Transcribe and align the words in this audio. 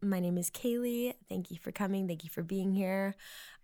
My 0.00 0.20
name 0.20 0.38
is 0.38 0.48
Kaylee. 0.48 1.14
Thank 1.28 1.50
you 1.50 1.58
for 1.58 1.72
coming. 1.72 2.06
Thank 2.06 2.22
you 2.22 2.30
for 2.30 2.44
being 2.44 2.72
here. 2.72 3.16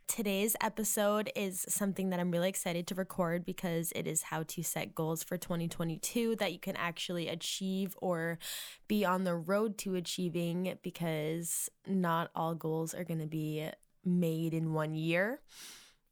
Today's 0.09 0.57
episode 0.61 1.31
is 1.37 1.65
something 1.69 2.11
that 2.11 2.19
I'm 2.19 2.33
really 2.33 2.49
excited 2.49 2.89
to 2.89 2.97
record 2.97 3.45
because 3.45 3.93
it 3.95 4.09
is 4.09 4.23
how 4.23 4.43
to 4.49 4.63
set 4.65 4.97
goals 4.97 5.23
for 5.23 5.39
2022 5.39 6.35
that 6.37 6.53
you 6.53 6.59
can 6.59 6.75
actually 6.75 7.29
achieve 7.29 7.97
or 8.03 8.41
be 8.89 9.05
on 9.05 9.23
the 9.23 9.37
road 9.37 9.79
to 9.79 9.95
achieving 9.95 10.77
because 10.83 11.71
not 11.87 12.33
all 12.35 12.57
goals 12.57 12.95
are 12.95 13.05
going 13.05 13.21
to 13.21 13.27
be 13.27 13.69
made 14.05 14.55
in 14.55 14.73
one 14.73 14.97
year. 14.97 15.41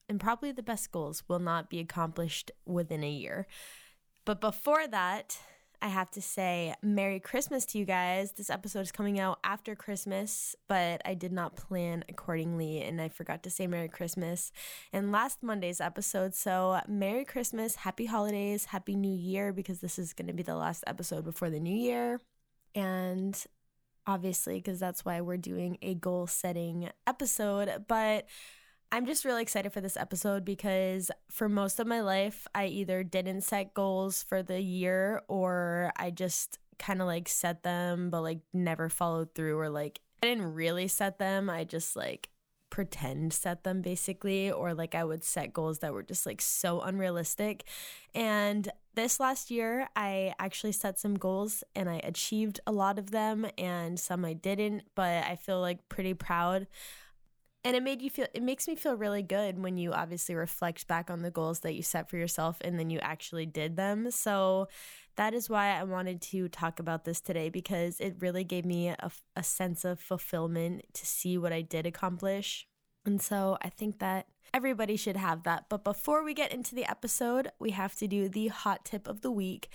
And 0.08 0.20
probably 0.20 0.52
the 0.52 0.62
best 0.62 0.92
goals 0.92 1.24
will 1.26 1.40
not 1.40 1.68
be 1.68 1.80
accomplished 1.80 2.52
within 2.64 3.02
a 3.02 3.10
year. 3.10 3.48
But 4.24 4.40
before 4.40 4.86
that, 4.86 5.36
I 5.82 5.88
have 5.88 6.12
to 6.12 6.22
say 6.22 6.76
Merry 6.80 7.18
Christmas 7.18 7.66
to 7.66 7.78
you 7.78 7.84
guys. 7.84 8.30
This 8.30 8.50
episode 8.50 8.82
is 8.82 8.92
coming 8.92 9.18
out 9.18 9.40
after 9.42 9.74
Christmas, 9.74 10.54
but 10.68 11.02
I 11.04 11.14
did 11.14 11.32
not 11.32 11.56
plan 11.56 12.04
accordingly 12.08 12.82
and 12.82 13.00
I 13.00 13.08
forgot 13.08 13.42
to 13.42 13.50
say 13.50 13.66
Merry 13.66 13.88
Christmas 13.88 14.52
in 14.92 15.10
last 15.10 15.42
Monday's 15.42 15.80
episode. 15.80 16.36
So, 16.36 16.80
Merry 16.86 17.24
Christmas, 17.24 17.74
Happy 17.74 18.06
Holidays, 18.06 18.66
Happy 18.66 18.94
New 18.94 19.12
Year, 19.12 19.52
because 19.52 19.80
this 19.80 19.98
is 19.98 20.12
going 20.12 20.28
to 20.28 20.32
be 20.32 20.44
the 20.44 20.54
last 20.54 20.84
episode 20.86 21.24
before 21.24 21.50
the 21.50 21.58
new 21.58 21.74
year. 21.74 22.20
And 22.76 23.36
obviously, 24.06 24.58
because 24.58 24.78
that's 24.78 25.04
why 25.04 25.20
we're 25.20 25.36
doing 25.36 25.78
a 25.82 25.94
goal 25.94 26.28
setting 26.28 26.90
episode. 27.08 27.86
But 27.88 28.26
I'm 28.94 29.06
just 29.06 29.24
really 29.24 29.40
excited 29.40 29.72
for 29.72 29.80
this 29.80 29.96
episode 29.96 30.44
because 30.44 31.10
for 31.30 31.48
most 31.48 31.80
of 31.80 31.86
my 31.86 32.02
life, 32.02 32.46
I 32.54 32.66
either 32.66 33.02
didn't 33.02 33.40
set 33.40 33.72
goals 33.72 34.22
for 34.22 34.42
the 34.42 34.60
year 34.60 35.22
or 35.28 35.92
I 35.96 36.10
just 36.10 36.58
kind 36.78 37.00
of 37.00 37.06
like 37.06 37.26
set 37.26 37.62
them, 37.62 38.10
but 38.10 38.20
like 38.20 38.40
never 38.52 38.90
followed 38.90 39.34
through, 39.34 39.58
or 39.58 39.70
like 39.70 40.00
I 40.22 40.26
didn't 40.26 40.52
really 40.52 40.88
set 40.88 41.18
them. 41.18 41.48
I 41.48 41.64
just 41.64 41.96
like 41.96 42.28
pretend 42.68 43.32
set 43.32 43.64
them 43.64 43.80
basically, 43.80 44.52
or 44.52 44.74
like 44.74 44.94
I 44.94 45.04
would 45.04 45.24
set 45.24 45.54
goals 45.54 45.78
that 45.78 45.94
were 45.94 46.02
just 46.02 46.26
like 46.26 46.42
so 46.42 46.82
unrealistic. 46.82 47.64
And 48.14 48.68
this 48.94 49.18
last 49.18 49.50
year, 49.50 49.88
I 49.96 50.34
actually 50.38 50.72
set 50.72 51.00
some 51.00 51.14
goals 51.14 51.64
and 51.74 51.88
I 51.88 52.02
achieved 52.04 52.60
a 52.66 52.72
lot 52.72 52.98
of 52.98 53.10
them, 53.10 53.46
and 53.56 53.98
some 53.98 54.22
I 54.26 54.34
didn't, 54.34 54.82
but 54.94 55.24
I 55.24 55.36
feel 55.36 55.62
like 55.62 55.88
pretty 55.88 56.12
proud 56.12 56.66
and 57.64 57.76
it 57.76 57.82
made 57.82 58.02
you 58.02 58.10
feel 58.10 58.26
it 58.34 58.42
makes 58.42 58.66
me 58.66 58.74
feel 58.74 58.96
really 58.96 59.22
good 59.22 59.58
when 59.62 59.76
you 59.76 59.92
obviously 59.92 60.34
reflect 60.34 60.86
back 60.88 61.10
on 61.10 61.22
the 61.22 61.30
goals 61.30 61.60
that 61.60 61.74
you 61.74 61.82
set 61.82 62.10
for 62.10 62.16
yourself 62.16 62.58
and 62.62 62.78
then 62.78 62.90
you 62.90 62.98
actually 63.00 63.46
did 63.46 63.76
them. 63.76 64.10
So 64.10 64.68
that 65.16 65.34
is 65.34 65.50
why 65.50 65.78
i 65.78 65.82
wanted 65.82 66.20
to 66.20 66.48
talk 66.48 66.80
about 66.80 67.04
this 67.04 67.20
today 67.20 67.48
because 67.48 68.00
it 68.00 68.16
really 68.20 68.44
gave 68.44 68.64
me 68.64 68.88
a, 68.88 69.10
a 69.36 69.42
sense 69.42 69.84
of 69.84 70.00
fulfillment 70.00 70.82
to 70.94 71.06
see 71.06 71.36
what 71.36 71.52
i 71.52 71.60
did 71.60 71.86
accomplish 71.86 72.66
and 73.04 73.20
so 73.20 73.58
I 73.62 73.68
think 73.68 73.98
that 73.98 74.26
everybody 74.54 74.96
should 74.96 75.16
have 75.16 75.44
that. 75.44 75.64
But 75.68 75.84
before 75.84 76.22
we 76.24 76.34
get 76.34 76.52
into 76.52 76.74
the 76.74 76.88
episode, 76.88 77.50
we 77.58 77.70
have 77.70 77.96
to 77.96 78.06
do 78.06 78.28
the 78.28 78.48
hot 78.48 78.84
tip 78.84 79.08
of 79.08 79.22
the 79.22 79.30
week. 79.30 79.68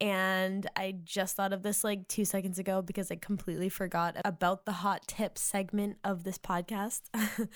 And 0.00 0.68
I 0.74 0.96
just 1.04 1.36
thought 1.36 1.52
of 1.52 1.62
this 1.62 1.84
like 1.84 2.08
two 2.08 2.24
seconds 2.24 2.58
ago 2.58 2.82
because 2.82 3.10
I 3.10 3.16
completely 3.16 3.68
forgot 3.68 4.16
about 4.24 4.64
the 4.64 4.72
hot 4.72 5.06
tip 5.06 5.38
segment 5.38 5.98
of 6.02 6.24
this 6.24 6.38
podcast. 6.38 7.02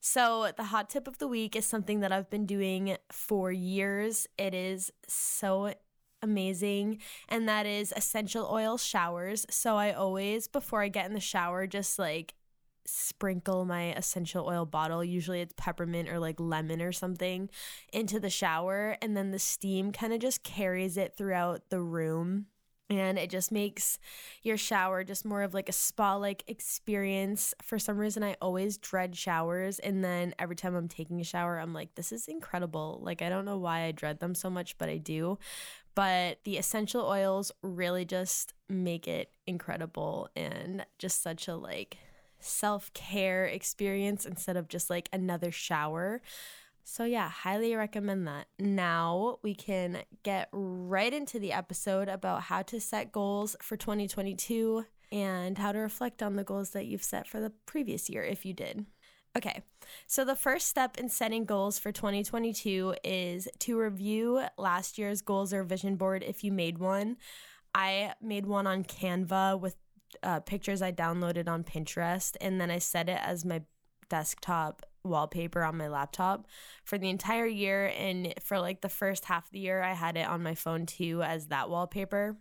so, 0.00 0.52
the 0.56 0.64
hot 0.64 0.90
tip 0.90 1.08
of 1.08 1.18
the 1.18 1.28
week 1.28 1.56
is 1.56 1.66
something 1.66 2.00
that 2.00 2.12
I've 2.12 2.30
been 2.30 2.46
doing 2.46 2.96
for 3.10 3.50
years. 3.50 4.26
It 4.38 4.54
is 4.54 4.92
so 5.08 5.72
amazing 6.22 6.98
and 7.30 7.48
that 7.48 7.64
is 7.64 7.94
essential 7.96 8.46
oil 8.52 8.76
showers 8.76 9.46
so 9.48 9.76
i 9.76 9.90
always 9.90 10.48
before 10.48 10.82
i 10.82 10.88
get 10.88 11.06
in 11.06 11.14
the 11.14 11.18
shower 11.18 11.66
just 11.66 11.98
like 11.98 12.34
sprinkle 12.90 13.64
my 13.64 13.94
essential 13.94 14.46
oil 14.46 14.66
bottle, 14.66 15.04
usually 15.04 15.40
it's 15.40 15.54
peppermint 15.56 16.08
or 16.08 16.18
like 16.18 16.38
lemon 16.38 16.82
or 16.82 16.92
something, 16.92 17.48
into 17.92 18.20
the 18.20 18.30
shower. 18.30 18.96
And 19.00 19.16
then 19.16 19.30
the 19.30 19.38
steam 19.38 19.92
kind 19.92 20.12
of 20.12 20.20
just 20.20 20.42
carries 20.42 20.96
it 20.96 21.14
throughout 21.16 21.70
the 21.70 21.80
room. 21.80 22.46
And 22.88 23.20
it 23.20 23.30
just 23.30 23.52
makes 23.52 24.00
your 24.42 24.56
shower 24.56 25.04
just 25.04 25.24
more 25.24 25.42
of 25.42 25.54
like 25.54 25.68
a 25.68 25.72
spa 25.72 26.16
like 26.16 26.42
experience. 26.48 27.54
For 27.62 27.78
some 27.78 27.96
reason, 27.96 28.24
I 28.24 28.36
always 28.42 28.78
dread 28.78 29.14
showers. 29.14 29.78
And 29.78 30.02
then 30.02 30.34
every 30.40 30.56
time 30.56 30.74
I'm 30.74 30.88
taking 30.88 31.20
a 31.20 31.24
shower, 31.24 31.60
I'm 31.60 31.72
like, 31.72 31.94
this 31.94 32.10
is 32.10 32.26
incredible. 32.26 32.98
Like, 33.00 33.22
I 33.22 33.28
don't 33.28 33.44
know 33.44 33.58
why 33.58 33.82
I 33.82 33.92
dread 33.92 34.18
them 34.18 34.34
so 34.34 34.50
much, 34.50 34.76
but 34.76 34.88
I 34.88 34.96
do. 34.96 35.38
But 35.94 36.38
the 36.44 36.56
essential 36.56 37.02
oils 37.02 37.52
really 37.62 38.04
just 38.04 38.54
make 38.68 39.06
it 39.06 39.30
incredible 39.46 40.28
and 40.34 40.84
just 40.98 41.22
such 41.22 41.46
a 41.46 41.54
like 41.54 41.96
self 42.40 42.92
care 42.94 43.44
experience 43.46 44.26
instead 44.26 44.56
of 44.56 44.68
just 44.68 44.90
like 44.90 45.08
another 45.12 45.50
shower. 45.50 46.22
So, 46.84 47.04
yeah, 47.04 47.28
highly 47.28 47.74
recommend 47.74 48.26
that. 48.26 48.46
Now 48.58 49.38
we 49.42 49.54
can 49.54 49.98
get 50.22 50.48
right 50.52 51.12
into 51.12 51.38
the 51.38 51.52
episode 51.52 52.08
about 52.08 52.42
how 52.42 52.62
to 52.62 52.80
set 52.80 53.12
goals 53.12 53.54
for 53.62 53.76
2022 53.76 54.84
and 55.12 55.58
how 55.58 55.72
to 55.72 55.78
reflect 55.78 56.22
on 56.22 56.36
the 56.36 56.44
goals 56.44 56.70
that 56.70 56.86
you've 56.86 57.04
set 57.04 57.28
for 57.28 57.40
the 57.40 57.52
previous 57.66 58.08
year 58.08 58.24
if 58.24 58.44
you 58.44 58.52
did. 58.52 58.86
Okay, 59.36 59.62
so 60.08 60.24
the 60.24 60.34
first 60.34 60.66
step 60.66 60.98
in 60.98 61.08
setting 61.08 61.44
goals 61.44 61.78
for 61.78 61.92
2022 61.92 62.96
is 63.04 63.46
to 63.60 63.78
review 63.78 64.42
last 64.58 64.98
year's 64.98 65.22
goals 65.22 65.52
or 65.52 65.62
vision 65.62 65.94
board 65.94 66.24
if 66.26 66.42
you 66.42 66.50
made 66.50 66.78
one. 66.78 67.16
I 67.72 68.14
made 68.20 68.46
one 68.46 68.66
on 68.66 68.82
Canva 68.82 69.60
with 69.60 69.76
uh, 70.22 70.40
pictures 70.40 70.82
I 70.82 70.92
downloaded 70.92 71.48
on 71.48 71.64
Pinterest, 71.64 72.36
and 72.40 72.60
then 72.60 72.70
I 72.70 72.78
set 72.78 73.08
it 73.08 73.20
as 73.22 73.44
my 73.44 73.62
desktop 74.08 74.84
wallpaper 75.02 75.62
on 75.62 75.78
my 75.78 75.88
laptop 75.88 76.46
for 76.84 76.98
the 76.98 77.08
entire 77.08 77.46
year. 77.46 77.92
And 77.96 78.34
for 78.42 78.58
like 78.58 78.80
the 78.80 78.88
first 78.88 79.24
half 79.24 79.46
of 79.46 79.52
the 79.52 79.60
year, 79.60 79.82
I 79.82 79.94
had 79.94 80.16
it 80.16 80.26
on 80.26 80.42
my 80.42 80.54
phone 80.54 80.86
too 80.86 81.22
as 81.22 81.46
that 81.46 81.70
wallpaper 81.70 82.36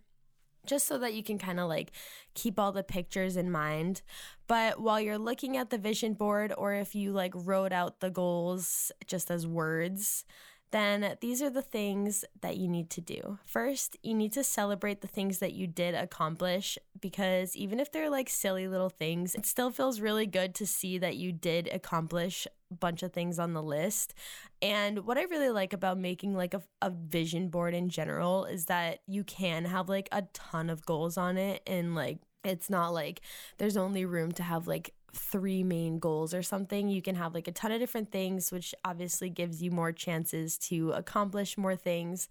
just 0.65 0.85
so 0.85 0.97
that 0.99 1.13
you 1.13 1.23
can 1.23 1.37
kind 1.37 1.59
of 1.59 1.67
like 1.67 1.91
keep 2.35 2.59
all 2.59 2.71
the 2.71 2.83
pictures 2.83 3.37
in 3.37 3.51
mind. 3.51 4.01
But 4.47 4.79
while 4.79 4.99
you're 4.99 5.17
looking 5.17 5.57
at 5.57 5.69
the 5.69 5.77
vision 5.77 6.13
board, 6.13 6.53
or 6.57 6.73
if 6.73 6.95
you 6.95 7.11
like 7.11 7.33
wrote 7.35 7.71
out 7.71 7.99
the 7.99 8.09
goals 8.09 8.91
just 9.07 9.31
as 9.31 9.47
words, 9.47 10.25
then 10.71 11.15
these 11.21 11.41
are 11.41 11.49
the 11.49 11.61
things 11.61 12.23
that 12.41 12.57
you 12.57 12.67
need 12.67 12.89
to 12.91 13.01
do. 13.01 13.39
First, 13.45 13.97
you 14.03 14.13
need 14.13 14.33
to 14.33 14.43
celebrate 14.43 15.01
the 15.01 15.07
things 15.07 15.39
that 15.39 15.53
you 15.53 15.67
did 15.67 15.95
accomplish 15.95 16.77
because 16.99 17.55
even 17.55 17.79
if 17.79 17.91
they're 17.91 18.09
like 18.09 18.29
silly 18.29 18.67
little 18.67 18.89
things, 18.89 19.35
it 19.35 19.45
still 19.45 19.71
feels 19.71 19.99
really 19.99 20.27
good 20.27 20.53
to 20.55 20.67
see 20.67 20.97
that 20.97 21.17
you 21.17 21.31
did 21.31 21.67
accomplish 21.71 22.47
a 22.71 22.75
bunch 22.75 23.03
of 23.03 23.13
things 23.13 23.39
on 23.39 23.53
the 23.53 23.63
list. 23.63 24.13
And 24.61 25.05
what 25.05 25.17
I 25.17 25.23
really 25.23 25.49
like 25.49 25.73
about 25.73 25.97
making 25.97 26.35
like 26.35 26.53
a, 26.53 26.61
a 26.81 26.89
vision 26.89 27.49
board 27.49 27.73
in 27.73 27.89
general 27.89 28.45
is 28.45 28.65
that 28.65 28.99
you 29.07 29.23
can 29.23 29.65
have 29.65 29.89
like 29.89 30.09
a 30.11 30.23
ton 30.33 30.69
of 30.69 30.85
goals 30.85 31.17
on 31.17 31.37
it 31.37 31.63
and 31.65 31.95
like 31.95 32.19
it's 32.43 32.69
not 32.69 32.93
like 32.93 33.21
there's 33.57 33.75
only 33.75 34.05
room 34.05 34.31
to 34.31 34.43
have 34.43 34.67
like 34.67 34.93
three 35.13 35.63
main 35.63 35.99
goals 35.99 36.33
or 36.33 36.43
something. 36.43 36.89
You 36.89 37.01
can 37.01 37.15
have 37.15 37.33
like 37.33 37.47
a 37.47 37.51
ton 37.51 37.71
of 37.71 37.79
different 37.79 38.11
things, 38.11 38.51
which 38.51 38.73
obviously 38.85 39.29
gives 39.29 39.61
you 39.61 39.71
more 39.71 39.91
chances 39.91 40.57
to 40.59 40.91
accomplish 40.91 41.57
more 41.57 41.75
things. 41.75 42.27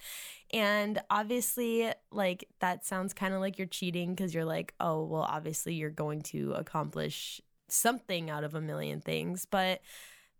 And 0.52 1.00
obviously, 1.10 1.92
like 2.10 2.48
that 2.60 2.84
sounds 2.84 3.12
kind 3.12 3.34
of 3.34 3.40
like 3.40 3.58
you're 3.58 3.66
cheating 3.66 4.14
because 4.14 4.34
you're 4.34 4.44
like, 4.44 4.74
oh, 4.80 5.04
well, 5.04 5.26
obviously 5.28 5.74
you're 5.74 5.90
going 5.90 6.22
to 6.22 6.52
accomplish 6.52 7.40
something 7.68 8.30
out 8.30 8.44
of 8.44 8.54
a 8.54 8.60
million 8.60 9.00
things. 9.00 9.46
But 9.48 9.80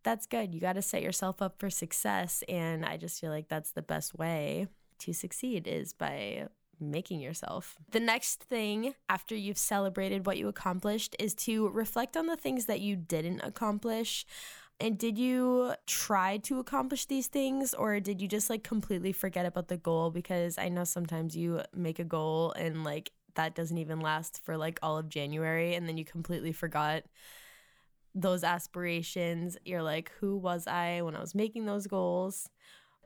that's 0.02 0.26
good. 0.26 0.54
You 0.54 0.60
got 0.60 0.74
to 0.74 0.82
set 0.82 1.02
yourself 1.02 1.42
up 1.42 1.58
for 1.58 1.70
success. 1.70 2.42
And 2.48 2.84
I 2.84 2.96
just 2.96 3.20
feel 3.20 3.30
like 3.30 3.48
that's 3.48 3.72
the 3.72 3.82
best 3.82 4.16
way 4.16 4.68
to 5.00 5.12
succeed 5.12 5.66
is 5.66 5.92
by 5.92 6.48
making 6.80 7.20
yourself. 7.20 7.76
The 7.90 8.00
next 8.00 8.42
thing 8.42 8.94
after 9.08 9.34
you've 9.34 9.58
celebrated 9.58 10.26
what 10.26 10.38
you 10.38 10.48
accomplished 10.48 11.16
is 11.18 11.34
to 11.36 11.68
reflect 11.68 12.16
on 12.16 12.26
the 12.26 12.36
things 12.36 12.66
that 12.66 12.80
you 12.80 12.96
didn't 12.96 13.40
accomplish. 13.40 14.24
And 14.80 14.96
did 14.96 15.18
you 15.18 15.74
try 15.86 16.36
to 16.38 16.60
accomplish 16.60 17.06
these 17.06 17.26
things 17.26 17.74
or 17.74 17.98
did 17.98 18.20
you 18.20 18.28
just 18.28 18.48
like 18.48 18.62
completely 18.62 19.12
forget 19.12 19.44
about 19.44 19.68
the 19.68 19.76
goal? 19.76 20.10
Because 20.10 20.56
I 20.56 20.68
know 20.68 20.84
sometimes 20.84 21.36
you 21.36 21.62
make 21.74 21.98
a 21.98 22.04
goal 22.04 22.52
and 22.52 22.84
like 22.84 23.10
that 23.34 23.54
doesn't 23.54 23.78
even 23.78 24.00
last 24.00 24.40
for 24.44 24.56
like 24.56 24.78
all 24.82 24.98
of 24.98 25.08
January 25.08 25.74
and 25.74 25.88
then 25.88 25.98
you 25.98 26.04
completely 26.04 26.52
forgot 26.52 27.04
those 28.14 28.42
aspirations, 28.42 29.56
you're 29.64 29.82
like, 29.82 30.12
who 30.20 30.36
was 30.36 30.66
I 30.66 31.02
when 31.02 31.14
I 31.14 31.20
was 31.20 31.34
making 31.34 31.66
those 31.66 31.86
goals? 31.86 32.50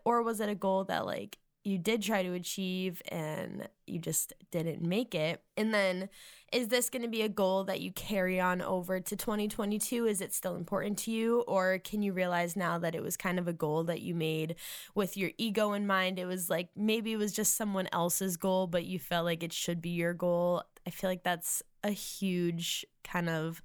Or 0.05 0.23
was 0.23 0.41
it 0.41 0.49
a 0.49 0.55
goal 0.55 0.85
that 0.85 1.07
like 1.07 1.39
you 1.65 1.79
did 1.79 2.03
try 2.03 2.23
to 2.23 2.33
achieve 2.33 3.01
and 3.09 3.69
you 3.87 3.99
just 3.99 4.33
didn't 4.51 4.83
make 4.83 5.15
it? 5.15 5.43
And 5.57 5.73
then 5.73 6.09
is 6.53 6.69
this 6.69 6.91
going 6.91 7.03
to 7.03 7.09
be 7.09 7.23
a 7.23 7.29
goal 7.29 7.65
that 7.65 7.81
you 7.81 7.93
carry 7.93 8.41
on 8.41 8.61
over 8.61 9.01
to 9.01 9.17
2022? 9.17 10.07
Is 10.07 10.21
it 10.21 10.35
still 10.35 10.57
important 10.57 10.99
to 10.99 11.11
you? 11.11 11.41
Or 11.43 11.79
can 11.79 12.03
you 12.03 12.13
realize 12.13 12.57
now 12.57 12.79
that 12.79 12.95
it 12.95 13.03
was 13.03 13.17
kind 13.17 13.39
of 13.39 13.49
a 13.49 13.53
goal 13.53 13.85
that 13.85 14.03
you 14.03 14.15
made 14.15 14.57
with 14.95 15.17
your 15.17 15.31
ego 15.39 15.73
in 15.73 15.87
mind? 15.87 16.19
It 16.19 16.27
was 16.27 16.51
like 16.51 16.71
maybe 16.77 17.13
it 17.13 17.19
was 17.19 17.33
just 17.33 17.57
someone 17.57 17.89
else's 17.93 18.37
goal, 18.37 18.67
but 18.67 18.85
you 18.85 18.99
felt 18.99 19.25
like 19.25 19.43
it 19.43 19.53
should 19.53 19.81
be 19.81 19.91
your 19.91 20.15
goal. 20.15 20.63
I 20.87 20.91
feel 20.91 21.09
like 21.09 21.23
that's 21.23 21.63
a 21.85 21.91
huge 21.91 22.85
kind 23.05 23.29
of 23.29 23.63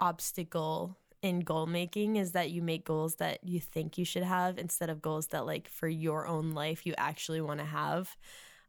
obstacle 0.00 0.98
in 1.24 1.40
goal 1.40 1.64
making 1.64 2.16
is 2.16 2.32
that 2.32 2.50
you 2.50 2.60
make 2.60 2.84
goals 2.84 3.14
that 3.14 3.42
you 3.42 3.58
think 3.58 3.96
you 3.96 4.04
should 4.04 4.22
have 4.22 4.58
instead 4.58 4.90
of 4.90 5.00
goals 5.00 5.28
that 5.28 5.46
like 5.46 5.66
for 5.70 5.88
your 5.88 6.26
own 6.26 6.50
life 6.50 6.84
you 6.84 6.92
actually 6.98 7.40
want 7.40 7.60
to 7.60 7.64
have. 7.66 8.14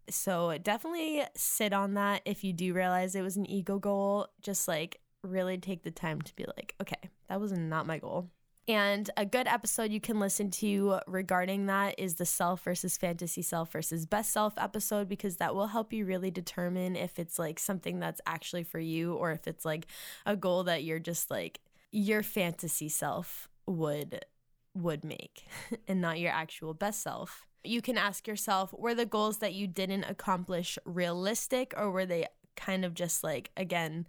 So 0.10 0.57
definitely 0.63 1.24
sit 1.36 1.74
on 1.74 1.96
that 1.96 2.22
if 2.24 2.46
you 2.46 2.54
do 2.54 2.74
realize 2.74 3.13
it 3.13 3.22
was 3.22 3.36
an 3.36 3.50
ego 3.50 3.78
goal. 3.78 4.30
Just 4.42 4.69
like 4.69 5.02
really 5.22 5.57
take 5.57 5.84
the 5.84 5.92
time 5.92 6.22
to 6.22 6.34
be 6.38 6.46
like, 6.46 6.75
okay, 6.81 7.10
that 7.28 7.42
was 7.42 7.52
not 7.52 7.88
my 7.88 7.98
goal. 8.00 8.30
And 8.69 9.10
a 9.18 9.25
good 9.25 9.48
episode 9.48 9.92
you 9.92 10.00
can 10.00 10.22
listen 10.22 10.50
to 10.51 11.00
regarding 11.08 11.66
that 11.66 11.96
is 12.00 12.16
the 12.16 12.25
self 12.25 12.63
versus 12.63 12.96
fantasy 12.96 13.42
self 13.42 13.74
versus 13.74 14.06
best 14.06 14.31
self 14.31 14.54
episode 14.58 15.10
because 15.10 15.36
that 15.38 15.54
will 15.54 15.68
help 15.68 15.92
you 15.92 16.06
really 16.06 16.31
determine 16.31 16.96
if 16.96 17.19
it's 17.19 17.38
like 17.38 17.60
something 17.60 18.00
that's 18.00 18.22
actually 18.25 18.63
for 18.63 18.80
you 18.80 19.13
or 19.16 19.34
if 19.34 19.46
it's 19.46 19.66
like 19.66 19.88
a 20.25 20.38
goal 20.38 20.63
that 20.63 20.86
you're 20.86 21.00
just 21.00 21.30
like 21.30 21.60
your 21.95 22.24
fantasy 22.24 22.89
self 22.89 23.47
would 23.65 24.25
would 24.74 25.06
make 25.06 25.47
and 25.88 26.01
not 26.01 26.19
your 26.19 26.31
actual 26.31 26.74
best 26.74 27.01
self. 27.01 27.45
You 27.63 27.81
can 27.81 27.97
ask 27.97 28.27
yourself 28.27 28.74
were 28.77 28.94
the 28.94 29.06
goals 29.06 29.38
that 29.38 29.53
you 29.53 29.65
didn't 29.65 30.03
accomplish 30.03 30.77
realistic 30.83 31.74
or 31.77 31.89
were 31.89 32.06
they 32.06 32.27
kind 32.57 32.83
of 32.83 32.94
just 32.94 33.24
like 33.24 33.50
again 33.56 34.06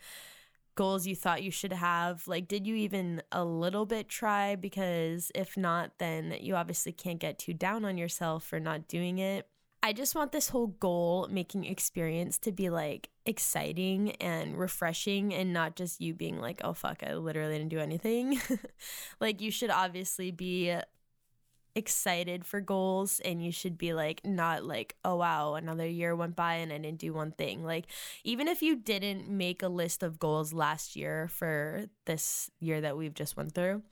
goals 0.74 1.06
you 1.06 1.14
thought 1.14 1.44
you 1.44 1.52
should 1.52 1.72
have? 1.72 2.26
Like 2.26 2.48
did 2.48 2.66
you 2.66 2.74
even 2.74 3.22
a 3.30 3.44
little 3.44 3.86
bit 3.86 4.08
try 4.08 4.56
because 4.56 5.30
if 5.32 5.56
not 5.56 5.92
then 5.98 6.36
you 6.40 6.56
obviously 6.56 6.90
can't 6.90 7.20
get 7.20 7.38
too 7.38 7.54
down 7.54 7.84
on 7.84 7.96
yourself 7.96 8.44
for 8.44 8.58
not 8.58 8.88
doing 8.88 9.18
it. 9.18 9.48
I 9.82 9.92
just 9.92 10.14
want 10.14 10.32
this 10.32 10.48
whole 10.48 10.68
goal 10.68 11.28
making 11.30 11.64
experience 11.64 12.38
to 12.38 12.52
be 12.52 12.70
like 12.70 13.10
exciting 13.24 14.12
and 14.16 14.58
refreshing 14.58 15.32
and 15.32 15.52
not 15.52 15.76
just 15.76 16.00
you 16.00 16.14
being 16.14 16.40
like, 16.40 16.60
oh 16.64 16.72
fuck, 16.72 17.02
I 17.06 17.14
literally 17.14 17.58
didn't 17.58 17.70
do 17.70 17.78
anything. 17.78 18.40
like, 19.20 19.40
you 19.40 19.50
should 19.50 19.70
obviously 19.70 20.30
be 20.30 20.76
excited 21.76 22.44
for 22.44 22.60
goals 22.60 23.20
and 23.20 23.44
you 23.44 23.52
should 23.52 23.76
be 23.76 23.92
like 23.92 24.22
not 24.24 24.64
like 24.64 24.96
oh 25.04 25.16
wow 25.16 25.54
another 25.56 25.86
year 25.86 26.16
went 26.16 26.34
by 26.34 26.54
and 26.54 26.72
I 26.72 26.78
didn't 26.78 26.98
do 26.98 27.12
one 27.12 27.32
thing 27.32 27.62
like 27.62 27.84
even 28.24 28.48
if 28.48 28.62
you 28.62 28.76
didn't 28.76 29.28
make 29.28 29.62
a 29.62 29.68
list 29.68 30.02
of 30.02 30.18
goals 30.18 30.54
last 30.54 30.96
year 30.96 31.28
for 31.28 31.84
this 32.06 32.50
year 32.60 32.80
that 32.80 32.96
we've 32.96 33.12
just 33.12 33.36
went 33.36 33.52
through 33.52 33.82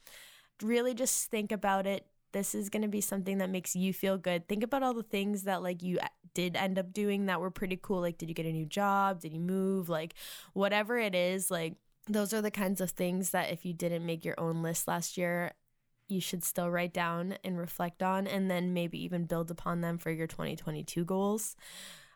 really 0.63 0.95
just 0.95 1.31
think 1.31 1.53
about 1.53 1.87
it 1.87 2.07
this 2.35 2.55
is 2.55 2.69
going 2.69 2.83
to 2.83 2.89
be 2.89 3.01
something 3.01 3.39
that 3.39 3.49
makes 3.49 3.75
you 3.75 3.95
feel 3.95 4.19
good. 4.19 4.47
Think 4.47 4.63
about 4.63 4.83
all 4.83 4.93
the 4.93 5.03
things 5.03 5.45
that 5.45 5.63
like 5.63 5.83
you 5.83 5.99
uh, 5.99 6.09
did 6.35 6.57
end 6.57 6.79
up 6.79 6.93
doing 6.93 7.27
that 7.27 7.41
were 7.41 7.51
pretty 7.51 7.79
cool. 7.81 8.03
Like 8.03 8.19
did 8.19 8.29
you 8.29 8.35
get 8.35 8.45
a 8.45 8.53
new 8.53 8.67
job? 8.67 9.21
Did 9.21 9.33
you 9.33 9.41
move? 9.41 9.89
Like 9.89 10.15
whatever 10.53 10.99
it 10.99 11.15
is, 11.15 11.51
like 11.51 11.77
those 12.07 12.35
are 12.35 12.43
the 12.43 12.51
kinds 12.51 12.83
of 12.83 12.91
things 12.91 13.31
that 13.31 13.51
if 13.51 13.65
you 13.65 13.73
didn't 13.73 14.05
make 14.05 14.27
your 14.27 14.39
own 14.39 14.63
list 14.63 14.87
last 14.87 15.17
year, 15.17 15.53
you 16.09 16.21
should 16.21 16.45
still 16.45 16.71
write 16.71 16.93
down 16.93 17.39
and 17.43 17.57
reflect 17.57 18.03
on 18.03 18.27
and 18.27 18.51
then 18.51 18.75
maybe 18.75 19.03
even 19.03 19.25
build 19.25 19.51
upon 19.51 19.81
them 19.81 19.97
for 19.97 20.11
your 20.11 20.27
2022 20.27 21.05
goals 21.05 21.57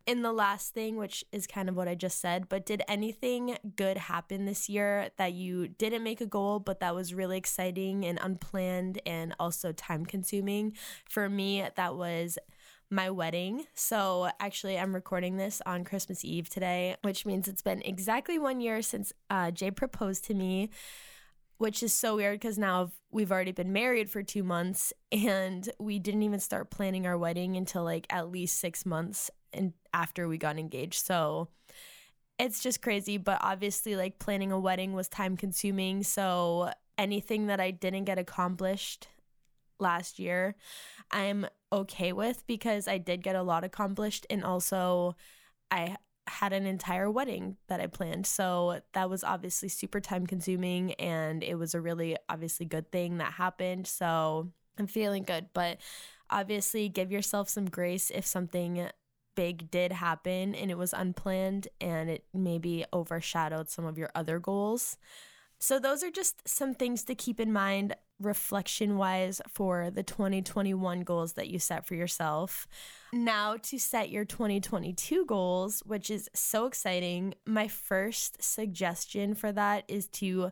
in 0.09 0.23
the 0.23 0.33
last 0.33 0.73
thing, 0.73 0.97
which 0.97 1.23
is 1.33 1.47
kind 1.47 1.69
of 1.69 1.77
what 1.77 1.87
I 1.87 1.95
just 1.95 2.19
said, 2.19 2.49
but 2.49 2.65
did 2.65 2.83
anything 2.89 3.59
good 3.77 3.99
happen 3.99 4.47
this 4.47 4.67
year 4.67 5.11
that 5.19 5.35
you 5.35 5.69
didn't 5.69 6.03
make 6.03 6.23
a 6.23 6.27
goal, 6.27 6.61
but 6.61 6.81
that 6.81 6.95
was 6.95 7.13
really 7.13 7.37
exciting 7.37 8.07
and 8.07 8.19
unplanned 8.23 9.03
and 9.05 9.35
also 9.39 9.71
time 9.71 10.07
consuming? 10.07 10.73
For 11.11 11.29
me, 11.29 11.63
that 11.77 11.95
was 11.95 12.39
my 12.91 13.11
wedding. 13.11 13.67
So, 13.75 14.31
actually, 14.41 14.79
I'm 14.79 14.95
recording 14.95 15.37
this 15.37 15.61
on 15.67 15.85
Christmas 15.85 16.25
Eve 16.25 16.49
today, 16.49 16.97
which 17.03 17.27
means 17.27 17.47
it's 17.47 17.61
been 17.61 17.83
exactly 17.83 18.39
one 18.39 18.63
year 18.63 18.81
since 18.81 19.13
uh, 19.29 19.51
Jay 19.51 19.71
proposed 19.71 20.25
to 20.25 20.35
me 20.35 20.71
which 21.59 21.83
is 21.83 21.93
so 21.93 22.15
weird 22.15 22.39
because 22.39 22.57
now 22.57 22.91
we've 23.11 23.33
already 23.33 23.51
been 23.51 23.73
married 23.73 24.09
for 24.09 24.23
two 24.23 24.45
months 24.45 24.93
and 25.11 25.69
we 25.81 25.99
didn't 25.99 26.23
even 26.23 26.39
start 26.39 26.71
planning 26.71 27.05
our 27.05 27.19
wedding 27.19 27.57
until 27.57 27.83
like 27.83 28.07
at 28.11 28.31
least 28.31 28.61
six 28.61 28.87
months 28.87 29.29
and 29.53 29.73
after 29.93 30.29
we 30.29 30.39
got 30.39 30.59
engaged. 30.59 31.05
So 31.05 31.49
it's 32.39 32.63
just 32.63 32.83
crazy. 32.83 33.19
But 33.19 33.39
obviously, 33.41 33.97
like 33.97 34.19
planning 34.19 34.53
a 34.53 34.61
wedding 34.61 34.93
was 34.93 35.09
time 35.09 35.37
consuming. 35.37 36.03
So 36.03 36.71
anything 36.97 37.47
that 37.47 37.61
I 37.61 37.71
didn't 37.71 38.05
get 38.05 38.19
accomplished 38.19 39.09
last 39.81 40.19
year, 40.19 40.55
I'm 41.11 41.47
okay 41.73 42.13
with 42.13 42.47
because 42.47 42.89
I 42.89 42.99
did 42.99 43.23
get 43.23 43.37
a 43.37 43.43
lot 43.43 43.65
accomplished. 43.65 44.27
And 44.31 44.45
also, 44.45 45.17
I 45.71 45.97
had 46.29 46.53
an 46.53 46.67
entire 46.67 47.11
wedding 47.11 47.57
that 47.69 47.81
I 47.81 47.87
planned. 47.87 48.27
So 48.27 48.81
that 48.93 49.11
was 49.11 49.25
obviously 49.25 49.69
super 49.69 50.01
time 50.01 50.27
consuming 50.27 50.93
and 50.95 51.43
it 51.43 51.57
was 51.57 51.75
a 51.75 51.81
really 51.81 52.17
obviously 52.29 52.67
good 52.67 52.93
thing 52.93 53.19
that 53.19 53.33
happened. 53.33 53.87
So 53.87 54.51
I'm 54.79 54.87
feeling 54.87 55.25
good, 55.25 55.47
but 55.55 55.79
obviously 56.31 56.89
give 56.89 57.11
yourself 57.11 57.49
some 57.49 57.67
grace 57.67 58.11
if 58.15 58.27
something 58.27 58.89
big 59.39 59.71
did 59.71 59.93
happen 59.93 60.53
and 60.53 60.69
it 60.69 60.77
was 60.77 60.93
unplanned 60.93 61.69
and 61.81 62.11
it 62.11 62.25
maybe 62.35 62.85
overshadowed 62.93 63.71
some 63.71 63.87
of 63.87 63.97
your 63.97 64.11
other 64.13 64.41
goals. 64.41 64.97
So, 65.61 65.79
those 65.79 66.03
are 66.03 66.11
just 66.11 66.49
some 66.49 66.75
things 66.75 67.05
to 67.05 67.15
keep 67.15 67.39
in 67.39 67.53
mind 67.53 67.95
reflection 68.19 68.97
wise 68.97 69.41
for 69.49 69.91
the 69.93 70.03
2021 70.03 71.03
goals 71.03 71.35
that 71.35 71.47
you 71.47 71.61
set 71.61 71.87
for 71.87 71.95
yourself. 71.95 72.67
Now, 73.13 73.57
to 73.63 73.79
set 73.79 74.11
your 74.11 74.25
2022 74.25 75.25
goals, 75.27 75.85
which 75.87 76.11
is 76.11 76.29
so 76.35 76.67
exciting, 76.67 77.35
my 77.47 77.69
first 77.69 78.43
suggestion 78.43 79.35
for 79.35 79.53
that 79.53 79.85
is 79.87 80.09
to 80.15 80.51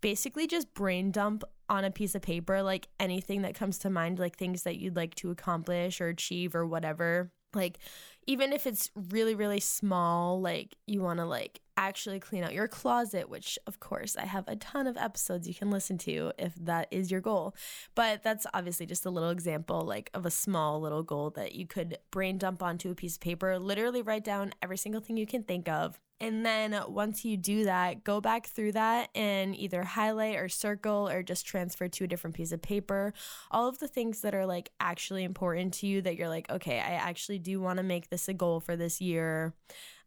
basically 0.00 0.48
just 0.48 0.74
brain 0.74 1.12
dump 1.12 1.44
on 1.68 1.84
a 1.84 1.90
piece 1.92 2.16
of 2.16 2.22
paper, 2.22 2.64
like 2.64 2.88
anything 2.98 3.42
that 3.42 3.54
comes 3.54 3.78
to 3.78 3.90
mind, 3.90 4.18
like 4.18 4.36
things 4.36 4.64
that 4.64 4.78
you'd 4.78 4.96
like 4.96 5.14
to 5.16 5.30
accomplish 5.30 6.00
or 6.00 6.08
achieve 6.08 6.56
or 6.56 6.66
whatever. 6.66 7.30
Like, 7.54 7.78
even 8.26 8.52
if 8.52 8.66
it's 8.66 8.90
really, 8.94 9.34
really 9.34 9.60
small, 9.60 10.40
like 10.40 10.76
you 10.86 11.02
want 11.02 11.18
to 11.18 11.26
like 11.26 11.60
actually 11.76 12.20
clean 12.20 12.44
out 12.44 12.54
your 12.54 12.68
closet, 12.68 13.28
which 13.28 13.58
of 13.66 13.80
course 13.80 14.16
I 14.16 14.24
have 14.24 14.46
a 14.48 14.56
ton 14.56 14.86
of 14.86 14.96
episodes 14.96 15.48
you 15.48 15.54
can 15.54 15.70
listen 15.70 15.98
to 15.98 16.32
if 16.38 16.54
that 16.56 16.88
is 16.90 17.10
your 17.10 17.20
goal. 17.20 17.54
But 17.94 18.22
that's 18.22 18.46
obviously 18.54 18.86
just 18.86 19.06
a 19.06 19.10
little 19.10 19.30
example 19.30 19.82
like 19.82 20.10
of 20.14 20.24
a 20.24 20.30
small 20.30 20.80
little 20.80 21.02
goal 21.02 21.30
that 21.30 21.54
you 21.54 21.66
could 21.66 21.98
brain 22.10 22.38
dump 22.38 22.62
onto 22.62 22.90
a 22.90 22.94
piece 22.94 23.16
of 23.16 23.20
paper, 23.20 23.58
literally 23.58 24.02
write 24.02 24.24
down 24.24 24.52
every 24.62 24.78
single 24.78 25.00
thing 25.00 25.16
you 25.16 25.26
can 25.26 25.42
think 25.42 25.68
of 25.68 26.00
and 26.20 26.46
then 26.46 26.78
once 26.88 27.24
you 27.24 27.36
do 27.36 27.64
that, 27.64 28.04
go 28.04 28.20
back 28.20 28.46
through 28.46 28.72
that 28.72 29.10
and 29.14 29.54
either 29.56 29.82
highlight 29.82 30.36
or 30.36 30.48
circle 30.48 31.08
or 31.08 31.22
just 31.22 31.46
transfer 31.46 31.88
to 31.88 32.04
a 32.04 32.06
different 32.06 32.36
piece 32.36 32.52
of 32.52 32.62
paper. 32.62 33.12
All 33.50 33.68
of 33.68 33.78
the 33.78 33.88
things 33.88 34.20
that 34.20 34.34
are 34.34 34.46
like 34.46 34.70
actually 34.78 35.24
important 35.24 35.74
to 35.74 35.86
you 35.86 36.00
that 36.02 36.16
you're 36.16 36.28
like, 36.28 36.50
okay, 36.50 36.78
I 36.78 36.92
actually 36.92 37.40
do 37.40 37.60
want 37.60 37.78
to 37.78 37.82
make 37.82 38.10
this 38.10 38.28
a 38.28 38.34
goal 38.34 38.60
for 38.60 38.76
this 38.76 39.00
year. 39.00 39.54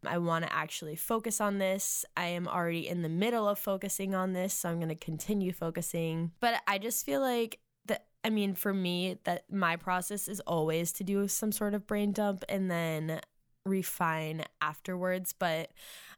I 0.06 0.18
want 0.18 0.46
to 0.46 0.52
actually 0.52 0.96
focus 0.96 1.40
on 1.40 1.58
this. 1.58 2.04
I 2.16 2.26
am 2.26 2.48
already 2.48 2.88
in 2.88 3.02
the 3.02 3.08
middle 3.08 3.48
of 3.48 3.58
focusing 3.58 4.14
on 4.14 4.32
this, 4.32 4.54
so 4.54 4.70
I'm 4.70 4.76
going 4.76 4.88
to 4.88 4.94
continue 4.94 5.52
focusing. 5.52 6.32
But 6.40 6.62
I 6.66 6.78
just 6.78 7.04
feel 7.04 7.20
like 7.20 7.58
that, 7.86 8.06
I 8.24 8.30
mean, 8.30 8.54
for 8.54 8.72
me, 8.72 9.18
that 9.24 9.44
my 9.50 9.76
process 9.76 10.28
is 10.28 10.40
always 10.40 10.92
to 10.92 11.04
do 11.04 11.28
some 11.28 11.52
sort 11.52 11.74
of 11.74 11.86
brain 11.86 12.12
dump 12.12 12.44
and 12.48 12.70
then 12.70 13.20
refine 13.68 14.44
afterwards, 14.60 15.34
but 15.38 15.70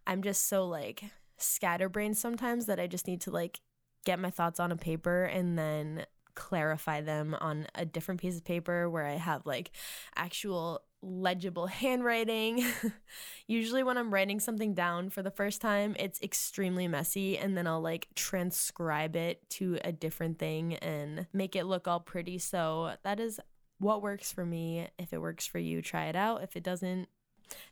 I'm 0.06 0.22
just 0.22 0.48
so 0.48 0.66
like 0.66 1.04
scatterbrained 1.38 2.18
sometimes 2.18 2.66
that 2.66 2.80
I 2.80 2.86
just 2.86 3.06
need 3.06 3.20
to 3.22 3.30
like 3.30 3.60
get 4.04 4.18
my 4.18 4.30
thoughts 4.30 4.60
on 4.60 4.72
a 4.72 4.76
paper 4.76 5.24
and 5.24 5.58
then 5.58 6.06
clarify 6.34 7.00
them 7.00 7.36
on 7.40 7.66
a 7.74 7.84
different 7.84 8.20
piece 8.20 8.36
of 8.36 8.44
paper 8.44 8.88
where 8.88 9.06
I 9.06 9.14
have 9.14 9.44
like 9.46 9.72
actual 10.16 10.82
legible 11.02 11.66
handwriting. 11.82 12.64
Usually, 13.46 13.82
when 13.82 13.98
I'm 13.98 14.12
writing 14.12 14.40
something 14.40 14.74
down 14.74 15.10
for 15.10 15.22
the 15.22 15.30
first 15.30 15.60
time, 15.60 15.96
it's 15.98 16.20
extremely 16.22 16.88
messy, 16.88 17.36
and 17.36 17.56
then 17.56 17.66
I'll 17.66 17.80
like 17.80 18.08
transcribe 18.14 19.16
it 19.16 19.48
to 19.50 19.78
a 19.84 19.92
different 19.92 20.38
thing 20.38 20.74
and 20.76 21.26
make 21.32 21.56
it 21.56 21.64
look 21.64 21.88
all 21.88 22.00
pretty. 22.00 22.38
So, 22.38 22.94
that 23.02 23.20
is 23.20 23.40
what 23.78 24.02
works 24.02 24.32
for 24.32 24.44
me. 24.44 24.88
If 24.98 25.12
it 25.12 25.20
works 25.20 25.46
for 25.46 25.58
you, 25.58 25.82
try 25.82 26.06
it 26.06 26.16
out. 26.16 26.42
If 26.42 26.56
it 26.56 26.62
doesn't, 26.62 27.08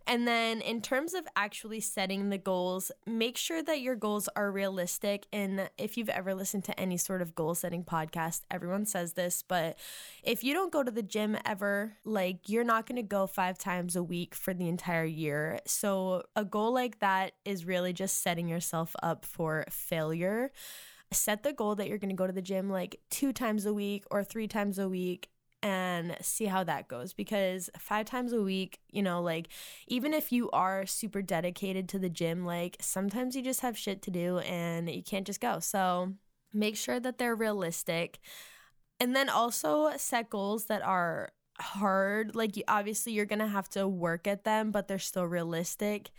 And 0.06 0.26
then, 0.26 0.60
in 0.60 0.80
terms 0.80 1.14
of 1.14 1.26
actually 1.36 1.80
setting 1.80 2.30
the 2.30 2.38
goals, 2.38 2.90
make 3.06 3.36
sure 3.36 3.62
that 3.62 3.80
your 3.80 3.94
goals 3.94 4.28
are 4.34 4.50
realistic. 4.50 5.26
And 5.32 5.68
if 5.76 5.96
you've 5.96 6.08
ever 6.08 6.34
listened 6.34 6.64
to 6.64 6.80
any 6.80 6.96
sort 6.96 7.20
of 7.20 7.34
goal 7.34 7.54
setting 7.54 7.84
podcast, 7.84 8.42
everyone 8.50 8.86
says 8.86 9.12
this, 9.12 9.42
but 9.46 9.78
if 10.22 10.42
you 10.42 10.54
don't 10.54 10.72
go 10.72 10.82
to 10.82 10.90
the 10.90 11.02
gym 11.02 11.36
ever, 11.44 11.96
like 12.04 12.48
you're 12.48 12.64
not 12.64 12.86
going 12.86 12.96
to 12.96 13.02
go 13.02 13.26
five 13.26 13.58
times 13.58 13.96
a 13.96 14.02
week 14.02 14.34
for 14.34 14.54
the 14.54 14.68
entire 14.68 15.04
year. 15.04 15.60
So, 15.66 16.22
a 16.34 16.44
goal 16.44 16.72
like 16.72 17.00
that 17.00 17.32
is 17.44 17.66
really 17.66 17.92
just 17.92 18.22
setting 18.22 18.48
yourself 18.48 18.96
up 19.02 19.24
for 19.24 19.64
failure 19.70 20.52
set 21.12 21.42
the 21.42 21.52
goal 21.52 21.74
that 21.74 21.88
you're 21.88 21.98
going 21.98 22.10
to 22.10 22.14
go 22.14 22.26
to 22.26 22.32
the 22.32 22.42
gym 22.42 22.68
like 22.68 23.00
two 23.10 23.32
times 23.32 23.64
a 23.66 23.72
week 23.72 24.04
or 24.10 24.22
three 24.22 24.46
times 24.46 24.78
a 24.78 24.88
week 24.88 25.30
and 25.62 26.16
see 26.20 26.46
how 26.46 26.62
that 26.64 26.88
goes 26.88 27.12
because 27.12 27.68
five 27.78 28.06
times 28.06 28.32
a 28.32 28.42
week, 28.42 28.78
you 28.90 29.02
know, 29.02 29.20
like 29.20 29.48
even 29.88 30.14
if 30.14 30.30
you 30.30 30.50
are 30.50 30.86
super 30.86 31.22
dedicated 31.22 31.88
to 31.88 31.98
the 31.98 32.08
gym, 32.08 32.44
like 32.44 32.76
sometimes 32.80 33.34
you 33.34 33.42
just 33.42 33.60
have 33.60 33.76
shit 33.76 34.00
to 34.02 34.10
do 34.10 34.38
and 34.38 34.88
you 34.88 35.02
can't 35.02 35.26
just 35.26 35.40
go. 35.40 35.58
So 35.58 36.14
make 36.52 36.76
sure 36.76 37.00
that 37.00 37.18
they're 37.18 37.34
realistic. 37.34 38.20
And 39.00 39.14
then 39.14 39.28
also 39.28 39.90
set 39.96 40.30
goals 40.30 40.66
that 40.66 40.82
are 40.82 41.32
hard. 41.60 42.36
Like 42.36 42.62
obviously 42.68 43.12
you're 43.12 43.26
going 43.26 43.38
to 43.40 43.46
have 43.46 43.68
to 43.70 43.88
work 43.88 44.26
at 44.26 44.44
them, 44.44 44.70
but 44.70 44.86
they're 44.86 44.98
still 44.98 45.26
realistic 45.26 46.10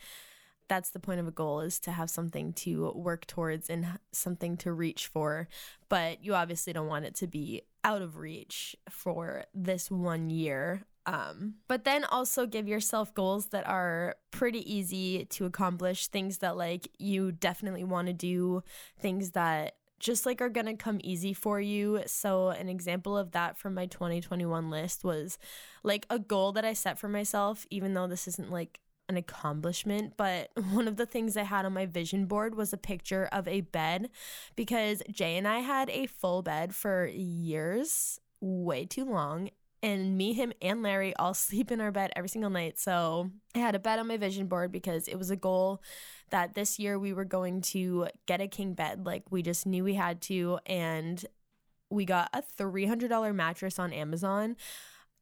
that's 0.69 0.91
the 0.91 0.99
point 0.99 1.19
of 1.19 1.27
a 1.27 1.31
goal 1.31 1.59
is 1.59 1.79
to 1.79 1.91
have 1.91 2.09
something 2.09 2.53
to 2.53 2.91
work 2.95 3.27
towards 3.27 3.69
and 3.69 3.85
something 4.11 4.55
to 4.55 4.71
reach 4.71 5.07
for 5.07 5.47
but 5.89 6.23
you 6.23 6.33
obviously 6.33 6.71
don't 6.71 6.87
want 6.87 7.05
it 7.05 7.15
to 7.15 7.27
be 7.27 7.61
out 7.83 8.01
of 8.01 8.17
reach 8.17 8.75
for 8.89 9.43
this 9.53 9.91
one 9.91 10.29
year 10.29 10.83
um, 11.05 11.55
but 11.67 11.85
then 11.85 12.03
also 12.05 12.45
give 12.45 12.67
yourself 12.67 13.13
goals 13.15 13.47
that 13.47 13.67
are 13.67 14.15
pretty 14.29 14.71
easy 14.71 15.25
to 15.25 15.45
accomplish 15.45 16.07
things 16.07 16.37
that 16.39 16.55
like 16.55 16.87
you 16.99 17.31
definitely 17.31 17.83
want 17.83 18.07
to 18.07 18.13
do 18.13 18.63
things 18.99 19.31
that 19.31 19.75
just 19.99 20.25
like 20.25 20.41
are 20.41 20.49
gonna 20.49 20.75
come 20.75 20.99
easy 21.03 21.33
for 21.33 21.59
you. 21.59 22.01
So, 22.05 22.49
an 22.49 22.69
example 22.69 23.17
of 23.17 23.31
that 23.31 23.57
from 23.57 23.73
my 23.73 23.85
2021 23.85 24.69
list 24.69 25.03
was 25.03 25.37
like 25.83 26.05
a 26.09 26.19
goal 26.19 26.53
that 26.53 26.65
I 26.65 26.73
set 26.73 26.97
for 26.97 27.09
myself, 27.09 27.65
even 27.69 27.93
though 27.93 28.07
this 28.07 28.27
isn't 28.27 28.51
like 28.51 28.79
an 29.09 29.17
accomplishment, 29.17 30.13
but 30.15 30.51
one 30.71 30.87
of 30.87 30.95
the 30.95 31.05
things 31.05 31.35
I 31.35 31.43
had 31.43 31.65
on 31.65 31.73
my 31.73 31.85
vision 31.85 32.25
board 32.25 32.55
was 32.55 32.71
a 32.71 32.77
picture 32.77 33.27
of 33.31 33.47
a 33.47 33.61
bed 33.61 34.09
because 34.55 35.01
Jay 35.11 35.37
and 35.37 35.47
I 35.47 35.59
had 35.59 35.89
a 35.89 36.05
full 36.05 36.41
bed 36.41 36.73
for 36.73 37.07
years, 37.07 38.19
way 38.39 38.85
too 38.85 39.05
long. 39.05 39.49
And 39.81 40.17
me, 40.17 40.33
him, 40.33 40.51
and 40.61 40.83
Larry 40.83 41.15
all 41.15 41.33
sleep 41.33 41.71
in 41.71 41.81
our 41.81 41.91
bed 41.91 42.11
every 42.15 42.29
single 42.29 42.49
night. 42.51 42.79
So 42.79 43.31
I 43.55 43.59
had 43.59 43.75
a 43.75 43.79
bed 43.79 43.99
on 43.99 44.07
my 44.07 44.17
vision 44.17 44.47
board 44.47 44.71
because 44.71 45.07
it 45.07 45.15
was 45.17 45.31
a 45.31 45.35
goal 45.35 45.81
that 46.29 46.53
this 46.53 46.77
year 46.77 46.99
we 46.99 47.13
were 47.13 47.25
going 47.25 47.61
to 47.61 48.07
get 48.27 48.41
a 48.41 48.47
king 48.47 48.73
bed. 48.73 49.05
Like 49.05 49.23
we 49.31 49.41
just 49.41 49.65
knew 49.65 49.83
we 49.83 49.95
had 49.95 50.21
to. 50.23 50.59
And 50.65 51.25
we 51.89 52.05
got 52.05 52.29
a 52.33 52.41
$300 52.41 53.33
mattress 53.33 53.79
on 53.79 53.93
Amazon 53.93 54.55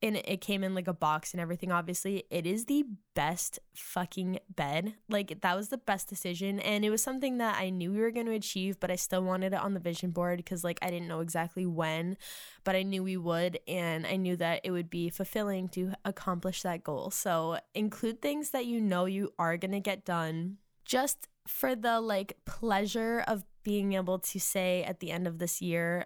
and 0.01 0.17
it 0.17 0.41
came 0.41 0.63
in 0.63 0.75
like 0.75 0.87
a 0.87 0.93
box 0.93 1.33
and 1.33 1.41
everything 1.41 1.71
obviously 1.71 2.23
it 2.29 2.45
is 2.45 2.65
the 2.65 2.85
best 3.15 3.59
fucking 3.75 4.39
bed. 4.49 4.93
Like 5.09 5.41
that 5.41 5.55
was 5.55 5.69
the 5.69 5.77
best 5.77 6.07
decision 6.07 6.59
and 6.59 6.85
it 6.85 6.89
was 6.89 7.01
something 7.01 7.37
that 7.39 7.57
i 7.59 7.69
knew 7.69 7.91
we 7.91 7.99
were 7.99 8.11
going 8.11 8.27
to 8.27 8.33
achieve 8.33 8.79
but 8.79 8.91
i 8.91 8.95
still 8.95 9.23
wanted 9.23 9.53
it 9.53 9.59
on 9.59 9.73
the 9.73 9.79
vision 9.79 10.11
board 10.11 10.37
because 10.37 10.63
like 10.63 10.77
i 10.81 10.91
didn't 10.91 11.07
know 11.07 11.21
exactly 11.21 11.65
when 11.65 12.17
but 12.63 12.75
i 12.75 12.83
knew 12.83 13.03
we 13.03 13.17
would 13.17 13.59
and 13.67 14.05
i 14.05 14.15
knew 14.15 14.35
that 14.35 14.61
it 14.63 14.71
would 14.71 14.89
be 14.89 15.09
fulfilling 15.09 15.67
to 15.69 15.93
accomplish 16.05 16.61
that 16.61 16.83
goal. 16.83 17.11
So 17.11 17.57
include 17.73 18.21
things 18.21 18.51
that 18.51 18.65
you 18.65 18.81
know 18.81 19.05
you 19.05 19.33
are 19.39 19.57
going 19.57 19.71
to 19.71 19.79
get 19.79 20.05
done 20.05 20.57
just 20.85 21.27
for 21.47 21.75
the 21.75 21.99
like 22.01 22.37
pleasure 22.45 23.23
of 23.27 23.43
being 23.63 23.93
able 23.93 24.19
to 24.19 24.39
say 24.39 24.83
at 24.83 24.99
the 24.99 25.11
end 25.11 25.27
of 25.27 25.39
this 25.39 25.61
year 25.61 26.05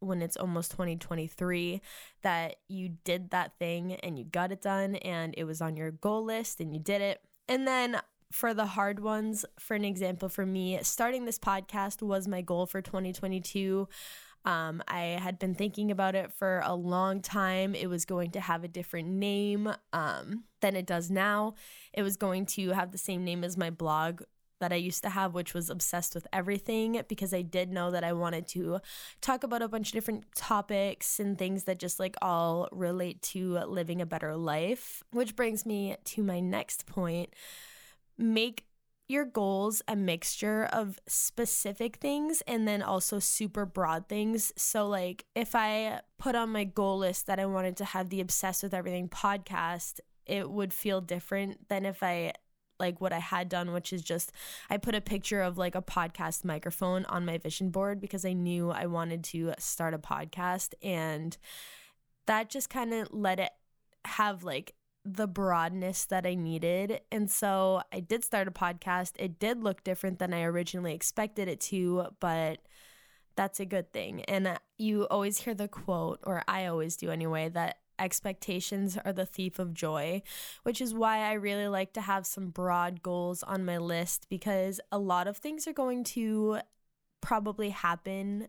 when 0.00 0.22
it's 0.22 0.36
almost 0.36 0.70
2023 0.72 1.80
that 2.22 2.56
you 2.68 2.96
did 3.04 3.30
that 3.30 3.52
thing 3.58 3.94
and 3.96 4.18
you 4.18 4.24
got 4.24 4.50
it 4.50 4.62
done 4.62 4.96
and 4.96 5.34
it 5.36 5.44
was 5.44 5.60
on 5.60 5.76
your 5.76 5.90
goal 5.90 6.24
list 6.24 6.60
and 6.60 6.74
you 6.74 6.80
did 6.80 7.00
it. 7.00 7.20
And 7.48 7.66
then 7.66 8.00
for 8.32 8.54
the 8.54 8.66
hard 8.66 9.00
ones, 9.00 9.44
for 9.58 9.74
an 9.74 9.84
example, 9.84 10.28
for 10.28 10.46
me, 10.46 10.78
starting 10.82 11.24
this 11.24 11.38
podcast 11.38 12.02
was 12.02 12.28
my 12.28 12.42
goal 12.42 12.66
for 12.66 12.80
2022. 12.80 13.88
Um, 14.44 14.82
I 14.88 15.18
had 15.20 15.38
been 15.38 15.54
thinking 15.54 15.90
about 15.90 16.14
it 16.14 16.32
for 16.32 16.62
a 16.64 16.74
long 16.74 17.20
time. 17.20 17.74
It 17.74 17.88
was 17.88 18.04
going 18.04 18.30
to 18.32 18.40
have 18.40 18.64
a 18.64 18.68
different 18.68 19.08
name 19.08 19.70
um, 19.92 20.44
than 20.60 20.76
it 20.76 20.86
does 20.86 21.10
now. 21.10 21.54
It 21.92 22.02
was 22.02 22.16
going 22.16 22.46
to 22.46 22.70
have 22.70 22.92
the 22.92 22.98
same 22.98 23.24
name 23.24 23.44
as 23.44 23.56
my 23.56 23.70
blog, 23.70 24.22
that 24.60 24.72
I 24.72 24.76
used 24.76 25.02
to 25.02 25.10
have, 25.10 25.34
which 25.34 25.54
was 25.54 25.68
obsessed 25.68 26.14
with 26.14 26.26
everything, 26.32 27.02
because 27.08 27.34
I 27.34 27.42
did 27.42 27.72
know 27.72 27.90
that 27.90 28.04
I 28.04 28.12
wanted 28.12 28.46
to 28.48 28.80
talk 29.20 29.42
about 29.42 29.62
a 29.62 29.68
bunch 29.68 29.88
of 29.88 29.92
different 29.94 30.24
topics 30.34 31.18
and 31.18 31.36
things 31.36 31.64
that 31.64 31.78
just 31.78 31.98
like 31.98 32.16
all 32.22 32.68
relate 32.72 33.20
to 33.22 33.58
living 33.58 34.00
a 34.00 34.06
better 34.06 34.36
life. 34.36 35.02
Which 35.10 35.36
brings 35.36 35.66
me 35.66 35.96
to 36.04 36.22
my 36.22 36.40
next 36.40 36.86
point 36.86 37.34
make 38.18 38.64
your 39.10 39.24
goals 39.24 39.82
a 39.88 39.96
mixture 39.96 40.66
of 40.72 41.00
specific 41.08 41.96
things 41.96 42.42
and 42.46 42.68
then 42.68 42.80
also 42.80 43.18
super 43.18 43.66
broad 43.66 44.08
things. 44.08 44.52
So, 44.56 44.86
like, 44.86 45.24
if 45.34 45.56
I 45.56 46.00
put 46.18 46.36
on 46.36 46.50
my 46.50 46.62
goal 46.62 46.98
list 46.98 47.26
that 47.26 47.40
I 47.40 47.46
wanted 47.46 47.76
to 47.78 47.84
have 47.86 48.08
the 48.08 48.20
Obsessed 48.20 48.62
with 48.62 48.72
Everything 48.72 49.08
podcast, 49.08 49.98
it 50.26 50.48
would 50.48 50.72
feel 50.72 51.00
different 51.00 51.68
than 51.68 51.86
if 51.86 52.04
I 52.04 52.34
like 52.80 53.00
what 53.00 53.12
I 53.12 53.18
had 53.18 53.48
done, 53.48 53.72
which 53.72 53.92
is 53.92 54.02
just 54.02 54.32
I 54.68 54.78
put 54.78 54.94
a 54.94 55.00
picture 55.00 55.42
of 55.42 55.58
like 55.58 55.74
a 55.74 55.82
podcast 55.82 56.44
microphone 56.44 57.04
on 57.04 57.24
my 57.24 57.38
vision 57.38 57.70
board 57.70 58.00
because 58.00 58.24
I 58.24 58.32
knew 58.32 58.70
I 58.70 58.86
wanted 58.86 59.22
to 59.24 59.52
start 59.58 59.94
a 59.94 59.98
podcast. 59.98 60.74
And 60.82 61.36
that 62.26 62.50
just 62.50 62.70
kind 62.70 62.92
of 62.92 63.08
let 63.12 63.38
it 63.38 63.50
have 64.04 64.42
like 64.42 64.74
the 65.04 65.26
broadness 65.26 66.04
that 66.06 66.26
I 66.26 66.34
needed. 66.34 67.00
And 67.10 67.30
so 67.30 67.82
I 67.92 68.00
did 68.00 68.24
start 68.24 68.48
a 68.48 68.50
podcast. 68.50 69.12
It 69.18 69.38
did 69.38 69.62
look 69.62 69.84
different 69.84 70.18
than 70.18 70.34
I 70.34 70.42
originally 70.42 70.94
expected 70.94 71.48
it 71.48 71.60
to, 71.62 72.06
but 72.20 72.60
that's 73.36 73.60
a 73.60 73.64
good 73.64 73.92
thing. 73.92 74.22
And 74.24 74.46
uh, 74.46 74.58
you 74.76 75.04
always 75.04 75.38
hear 75.38 75.54
the 75.54 75.68
quote, 75.68 76.20
or 76.24 76.42
I 76.46 76.66
always 76.66 76.96
do 76.96 77.10
anyway, 77.10 77.48
that 77.50 77.78
expectations 78.00 78.98
are 79.04 79.12
the 79.12 79.26
thief 79.26 79.58
of 79.58 79.74
joy, 79.74 80.22
which 80.62 80.80
is 80.80 80.94
why 80.94 81.18
I 81.18 81.34
really 81.34 81.68
like 81.68 81.92
to 81.94 82.00
have 82.00 82.26
some 82.26 82.50
broad 82.50 83.02
goals 83.02 83.42
on 83.42 83.64
my 83.64 83.78
list 83.78 84.26
because 84.28 84.80
a 84.90 84.98
lot 84.98 85.28
of 85.28 85.36
things 85.36 85.68
are 85.68 85.72
going 85.72 86.04
to 86.04 86.60
probably 87.20 87.70
happen 87.70 88.48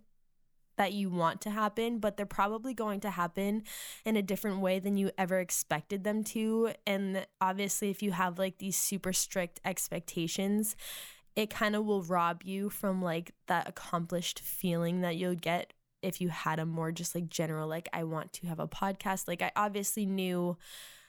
that 0.78 0.94
you 0.94 1.10
want 1.10 1.42
to 1.42 1.50
happen, 1.50 2.00
but 2.00 2.18
they're 2.18 2.26
probably 2.26 2.74
going 2.74 3.00
to 3.02 3.12
happen 3.12 3.64
in 4.06 4.16
a 4.16 4.22
different 4.22 4.62
way 4.62 4.80
than 4.80 4.98
you 4.98 5.12
ever 5.18 5.40
expected 5.40 6.04
them 6.04 6.24
to. 6.24 6.72
And 6.88 7.28
obviously, 7.40 7.90
if 7.90 8.02
you 8.02 8.12
have 8.14 8.40
like 8.40 8.58
these 8.58 8.78
super 8.78 9.14
strict 9.14 9.60
expectations, 9.66 10.76
it 11.36 11.50
kind 11.50 11.76
of 11.76 11.86
will 11.86 12.04
rob 12.04 12.44
you 12.44 12.70
from 12.70 13.02
like 13.02 13.34
that 13.48 13.68
accomplished 13.68 14.40
feeling 14.40 15.02
that 15.02 15.18
you'll 15.18 15.36
get 15.36 15.74
if 16.02 16.22
you 16.22 16.30
had 16.30 16.60
a 16.60 16.66
more 16.66 16.92
just 16.92 17.16
like 17.16 17.30
general 17.30 17.68
like 17.68 17.90
I 17.94 18.04
want 18.04 18.34
to 18.34 18.48
have 18.48 18.60
a 18.60 18.68
podcast. 18.68 19.28
Like 19.28 19.42
I 19.42 19.52
obviously 19.56 20.06
knew 20.06 20.58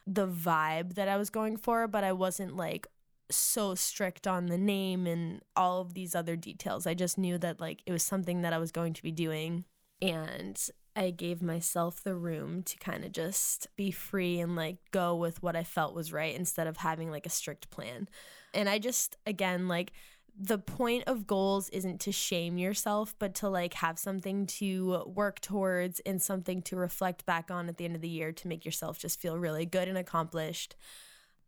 the 0.06 0.26
vibe 0.26 0.94
that 0.94 1.08
I 1.08 1.16
was 1.16 1.30
going 1.30 1.56
for, 1.56 1.86
but 1.86 2.04
I 2.04 2.12
wasn't 2.12 2.56
like 2.56 2.86
so 3.30 3.74
strict 3.74 4.26
on 4.26 4.46
the 4.46 4.58
name 4.58 5.06
and 5.06 5.40
all 5.56 5.80
of 5.80 5.94
these 5.94 6.14
other 6.14 6.36
details. 6.36 6.86
I 6.86 6.94
just 6.94 7.18
knew 7.18 7.38
that 7.38 7.60
like 7.60 7.82
it 7.86 7.92
was 7.92 8.02
something 8.02 8.42
that 8.42 8.52
I 8.52 8.58
was 8.58 8.72
going 8.72 8.92
to 8.94 9.02
be 9.02 9.12
doing 9.12 9.64
and 10.00 10.60
I 10.94 11.10
gave 11.10 11.40
myself 11.40 12.02
the 12.02 12.14
room 12.14 12.62
to 12.64 12.76
kind 12.76 13.04
of 13.04 13.12
just 13.12 13.68
be 13.76 13.90
free 13.90 14.40
and 14.40 14.54
like 14.54 14.76
go 14.90 15.16
with 15.16 15.42
what 15.42 15.56
I 15.56 15.64
felt 15.64 15.94
was 15.94 16.12
right 16.12 16.34
instead 16.34 16.66
of 16.66 16.78
having 16.78 17.10
like 17.10 17.24
a 17.24 17.30
strict 17.30 17.70
plan. 17.70 18.08
And 18.52 18.68
I 18.68 18.78
just 18.78 19.16
again 19.26 19.68
like 19.68 19.92
the 20.38 20.58
point 20.58 21.04
of 21.06 21.26
goals 21.26 21.68
isn't 21.70 22.00
to 22.00 22.12
shame 22.12 22.58
yourself, 22.58 23.14
but 23.18 23.34
to 23.36 23.48
like 23.48 23.74
have 23.74 23.98
something 23.98 24.46
to 24.46 25.02
work 25.06 25.40
towards 25.40 26.00
and 26.00 26.20
something 26.22 26.62
to 26.62 26.76
reflect 26.76 27.26
back 27.26 27.50
on 27.50 27.68
at 27.68 27.76
the 27.76 27.84
end 27.84 27.94
of 27.94 28.00
the 28.00 28.08
year 28.08 28.32
to 28.32 28.48
make 28.48 28.64
yourself 28.64 28.98
just 28.98 29.20
feel 29.20 29.38
really 29.38 29.66
good 29.66 29.88
and 29.88 29.98
accomplished. 29.98 30.74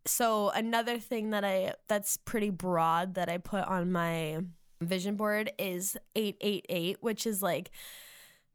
So 0.06 0.50
another 0.50 0.98
thing 0.98 1.30
that 1.30 1.44
I 1.44 1.74
that's 1.88 2.18
pretty 2.18 2.50
broad 2.50 3.14
that 3.14 3.28
I 3.30 3.38
put 3.38 3.64
on 3.64 3.90
my 3.90 4.40
vision 4.82 5.16
board 5.16 5.50
is 5.58 5.96
888, 6.14 6.98
which 7.00 7.26
is 7.26 7.42
like 7.42 7.70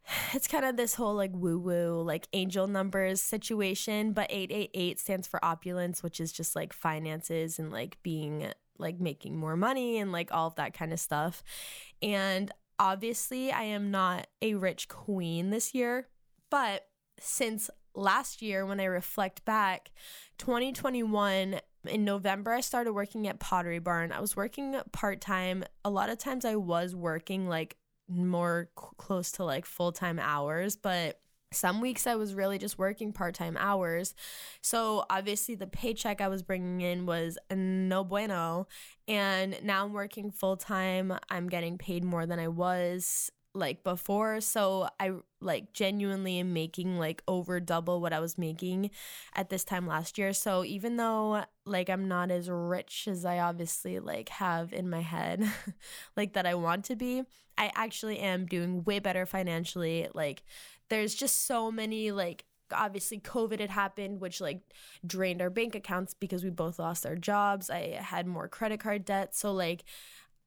it's 0.33 0.47
kind 0.47 0.65
of 0.65 0.77
this 0.77 0.93
whole 0.93 1.15
like 1.15 1.31
woo 1.33 1.57
woo, 1.57 2.01
like 2.01 2.27
angel 2.33 2.67
numbers 2.67 3.21
situation, 3.21 4.13
but 4.13 4.27
888 4.29 4.99
stands 4.99 5.27
for 5.27 5.43
opulence, 5.43 6.03
which 6.03 6.19
is 6.19 6.31
just 6.31 6.55
like 6.55 6.71
finances 6.71 7.57
and 7.57 7.71
like 7.71 7.97
being 8.03 8.51
like 8.79 8.99
making 8.99 9.37
more 9.37 9.55
money 9.55 9.97
and 9.97 10.11
like 10.11 10.31
all 10.31 10.47
of 10.47 10.55
that 10.55 10.73
kind 10.73 10.93
of 10.93 10.99
stuff. 10.99 11.43
And 12.01 12.51
obviously, 12.77 13.51
I 13.51 13.63
am 13.63 13.91
not 13.91 14.27
a 14.41 14.55
rich 14.55 14.87
queen 14.87 15.49
this 15.49 15.73
year, 15.75 16.07
but 16.49 16.87
since 17.19 17.69
last 17.93 18.41
year, 18.41 18.65
when 18.65 18.79
I 18.79 18.85
reflect 18.85 19.45
back, 19.45 19.91
2021 20.37 21.59
In 21.85 22.03
November, 22.03 22.51
I 22.51 22.61
started 22.61 22.93
working 22.93 23.27
at 23.27 23.39
Pottery 23.39 23.79
Barn. 23.79 24.11
I 24.11 24.19
was 24.19 24.35
working 24.35 24.75
part 24.91 25.21
time. 25.21 25.63
A 25.85 25.89
lot 25.89 26.09
of 26.09 26.17
times 26.17 26.43
I 26.43 26.55
was 26.55 26.93
working 26.95 27.47
like 27.47 27.77
more 28.09 28.69
close 28.75 29.31
to 29.33 29.45
like 29.45 29.65
full 29.65 29.91
time 29.91 30.19
hours, 30.19 30.75
but 30.75 31.19
some 31.51 31.81
weeks 31.81 32.05
I 32.05 32.15
was 32.15 32.33
really 32.33 32.57
just 32.57 32.77
working 32.77 33.11
part 33.11 33.35
time 33.35 33.57
hours. 33.59 34.13
So 34.61 35.05
obviously, 35.09 35.55
the 35.55 35.67
paycheck 35.67 36.21
I 36.21 36.27
was 36.27 36.43
bringing 36.43 36.81
in 36.81 37.05
was 37.05 37.37
no 37.53 38.03
bueno. 38.03 38.67
And 39.07 39.57
now 39.63 39.85
I'm 39.85 39.93
working 39.93 40.31
full 40.31 40.57
time. 40.57 41.13
I'm 41.29 41.49
getting 41.49 41.77
paid 41.77 42.03
more 42.03 42.25
than 42.25 42.39
I 42.39 42.47
was 42.47 43.31
like 43.55 43.83
before. 43.83 44.41
So 44.41 44.87
I 44.99 45.11
like 45.41 45.73
genuinely 45.73 46.39
am 46.39 46.53
making 46.53 46.97
like 46.99 47.23
over 47.27 47.59
double 47.59 47.99
what 47.99 48.13
I 48.13 48.19
was 48.19 48.37
making 48.37 48.91
at 49.35 49.49
this 49.49 49.63
time 49.63 49.87
last 49.87 50.17
year. 50.17 50.33
So 50.33 50.63
even 50.63 50.97
though 50.97 51.43
like 51.65 51.89
I'm 51.89 52.07
not 52.07 52.29
as 52.29 52.49
rich 52.49 53.07
as 53.09 53.25
I 53.25 53.39
obviously 53.39 53.99
like 53.99 54.29
have 54.29 54.71
in 54.71 54.89
my 54.89 55.01
head, 55.01 55.43
like 56.17 56.33
that 56.33 56.45
I 56.45 56.55
want 56.55 56.85
to 56.85 56.95
be, 56.95 57.23
I 57.57 57.71
actually 57.75 58.19
am 58.19 58.45
doing 58.45 58.83
way 58.83 58.99
better 58.99 59.25
financially. 59.25 60.07
Like 60.13 60.43
there's 60.89 61.15
just 61.15 61.45
so 61.45 61.71
many 61.71 62.11
like 62.11 62.45
obviously 62.71 63.19
covid 63.19 63.59
had 63.59 63.71
happened 63.71 64.19
which 64.19 64.39
like 64.39 64.61
drained 65.05 65.41
our 65.41 65.49
bank 65.49 65.75
accounts 65.75 66.13
because 66.13 66.43
we 66.43 66.49
both 66.49 66.79
lost 66.79 67.05
our 67.05 67.15
jobs. 67.15 67.69
I 67.69 67.99
had 68.01 68.27
more 68.27 68.47
credit 68.47 68.79
card 68.79 69.05
debt. 69.05 69.35
So 69.35 69.51
like 69.51 69.83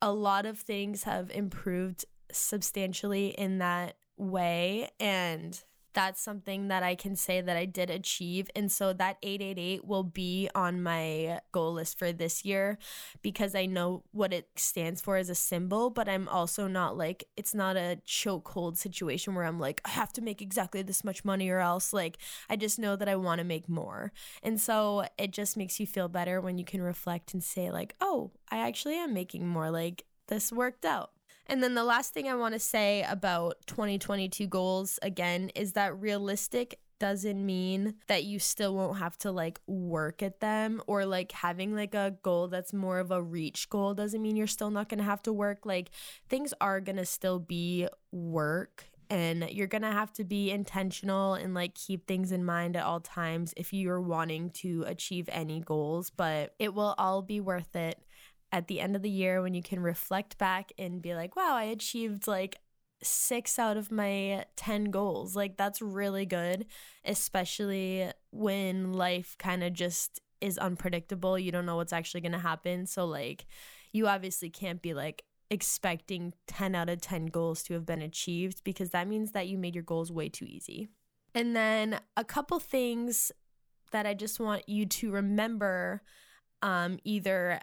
a 0.00 0.12
lot 0.12 0.46
of 0.46 0.58
things 0.58 1.04
have 1.04 1.30
improved 1.30 2.04
substantially 2.30 3.28
in 3.28 3.58
that 3.58 3.96
way. 4.16 4.90
And 4.98 5.60
that's 5.94 6.20
something 6.20 6.68
that 6.68 6.82
I 6.82 6.94
can 6.94 7.16
say 7.16 7.40
that 7.40 7.56
I 7.56 7.64
did 7.64 7.90
achieve. 7.90 8.50
And 8.54 8.70
so 8.70 8.92
that 8.92 9.18
888 9.22 9.84
will 9.84 10.02
be 10.02 10.48
on 10.54 10.82
my 10.82 11.40
goal 11.52 11.74
list 11.74 11.98
for 11.98 12.12
this 12.12 12.44
year 12.44 12.78
because 13.22 13.54
I 13.54 13.66
know 13.66 14.02
what 14.12 14.32
it 14.32 14.48
stands 14.56 15.00
for 15.00 15.16
as 15.16 15.28
a 15.28 15.34
symbol, 15.34 15.90
but 15.90 16.08
I'm 16.08 16.28
also 16.28 16.66
not 16.66 16.96
like, 16.96 17.24
it's 17.36 17.54
not 17.54 17.76
a 17.76 17.98
chokehold 18.06 18.76
situation 18.76 19.34
where 19.34 19.44
I'm 19.44 19.60
like, 19.60 19.80
I 19.84 19.90
have 19.90 20.12
to 20.14 20.20
make 20.22 20.42
exactly 20.42 20.82
this 20.82 21.04
much 21.04 21.24
money 21.24 21.48
or 21.48 21.58
else. 21.58 21.92
Like, 21.92 22.18
I 22.48 22.56
just 22.56 22.78
know 22.78 22.96
that 22.96 23.08
I 23.08 23.16
want 23.16 23.38
to 23.38 23.44
make 23.44 23.68
more. 23.68 24.12
And 24.42 24.60
so 24.60 25.04
it 25.18 25.32
just 25.32 25.56
makes 25.56 25.78
you 25.78 25.86
feel 25.86 26.08
better 26.08 26.40
when 26.40 26.58
you 26.58 26.64
can 26.64 26.82
reflect 26.82 27.34
and 27.34 27.42
say, 27.42 27.70
like, 27.70 27.94
oh, 28.00 28.30
I 28.50 28.58
actually 28.58 28.96
am 28.96 29.14
making 29.14 29.46
more. 29.46 29.70
Like, 29.70 30.04
this 30.28 30.52
worked 30.52 30.84
out. 30.84 31.10
And 31.46 31.62
then 31.62 31.74
the 31.74 31.84
last 31.84 32.14
thing 32.14 32.28
I 32.28 32.34
want 32.34 32.54
to 32.54 32.60
say 32.60 33.04
about 33.08 33.56
2022 33.66 34.46
goals 34.46 34.98
again 35.02 35.50
is 35.54 35.72
that 35.72 35.98
realistic 36.00 36.78
doesn't 37.02 37.44
mean 37.44 37.94
that 38.06 38.22
you 38.22 38.38
still 38.38 38.76
won't 38.76 38.98
have 38.98 39.18
to 39.18 39.32
like 39.32 39.60
work 39.66 40.22
at 40.22 40.38
them 40.38 40.80
or 40.86 41.04
like 41.04 41.32
having 41.32 41.74
like 41.74 41.96
a 41.96 42.14
goal 42.22 42.46
that's 42.46 42.72
more 42.72 43.00
of 43.00 43.10
a 43.10 43.20
reach 43.20 43.68
goal 43.68 43.92
doesn't 43.92 44.22
mean 44.22 44.36
you're 44.36 44.46
still 44.46 44.70
not 44.70 44.88
going 44.88 44.98
to 44.98 45.04
have 45.04 45.20
to 45.20 45.32
work. 45.32 45.66
Like 45.66 45.90
things 46.28 46.54
are 46.60 46.80
going 46.80 46.98
to 46.98 47.04
still 47.04 47.40
be 47.40 47.88
work 48.12 48.84
and 49.10 49.50
you're 49.50 49.66
going 49.66 49.82
to 49.82 49.90
have 49.90 50.12
to 50.12 50.24
be 50.24 50.52
intentional 50.52 51.34
and 51.34 51.54
like 51.54 51.74
keep 51.74 52.06
things 52.06 52.30
in 52.30 52.44
mind 52.44 52.76
at 52.76 52.84
all 52.84 53.00
times 53.00 53.52
if 53.56 53.72
you're 53.72 54.00
wanting 54.00 54.50
to 54.50 54.84
achieve 54.86 55.28
any 55.32 55.58
goals, 55.58 56.08
but 56.08 56.54
it 56.60 56.72
will 56.72 56.94
all 56.98 57.20
be 57.20 57.40
worth 57.40 57.74
it 57.74 57.98
at 58.52 58.68
the 58.68 58.80
end 58.80 58.94
of 58.94 59.02
the 59.02 59.10
year 59.10 59.42
when 59.42 59.54
you 59.54 59.62
can 59.62 59.80
reflect 59.80 60.38
back 60.38 60.72
and 60.78 61.00
be 61.02 61.14
like, 61.14 61.34
wow, 61.34 61.56
I 61.56 61.64
achieved 61.64 62.26
like 62.28 62.58
six 63.02 63.58
out 63.58 63.76
of 63.76 63.90
my 63.90 64.44
10 64.56 64.84
goals. 64.84 65.34
Like, 65.34 65.56
that's 65.56 65.82
really 65.82 66.26
good, 66.26 66.66
especially 67.04 68.10
when 68.30 68.92
life 68.92 69.36
kind 69.38 69.64
of 69.64 69.72
just 69.72 70.20
is 70.40 70.58
unpredictable. 70.58 71.38
You 71.38 71.50
don't 71.50 71.66
know 71.66 71.76
what's 71.76 71.92
actually 71.92 72.20
going 72.20 72.32
to 72.32 72.38
happen. 72.38 72.86
So, 72.86 73.06
like, 73.06 73.46
you 73.92 74.06
obviously 74.06 74.50
can't 74.50 74.82
be 74.82 74.94
like, 74.94 75.24
expecting 75.50 76.32
10 76.46 76.74
out 76.74 76.88
of 76.88 76.98
10 77.02 77.26
goals 77.26 77.62
to 77.62 77.74
have 77.74 77.84
been 77.84 78.00
achieved 78.00 78.64
because 78.64 78.88
that 78.88 79.06
means 79.06 79.32
that 79.32 79.48
you 79.48 79.58
made 79.58 79.74
your 79.74 79.84
goals 79.84 80.10
way 80.10 80.26
too 80.26 80.46
easy. 80.46 80.88
And 81.34 81.54
then 81.54 82.00
a 82.16 82.24
couple 82.24 82.58
things 82.58 83.30
that 83.90 84.06
I 84.06 84.14
just 84.14 84.40
want 84.40 84.66
you 84.66 84.86
to 84.86 85.10
remember 85.10 86.00
um, 86.62 86.98
either 87.04 87.60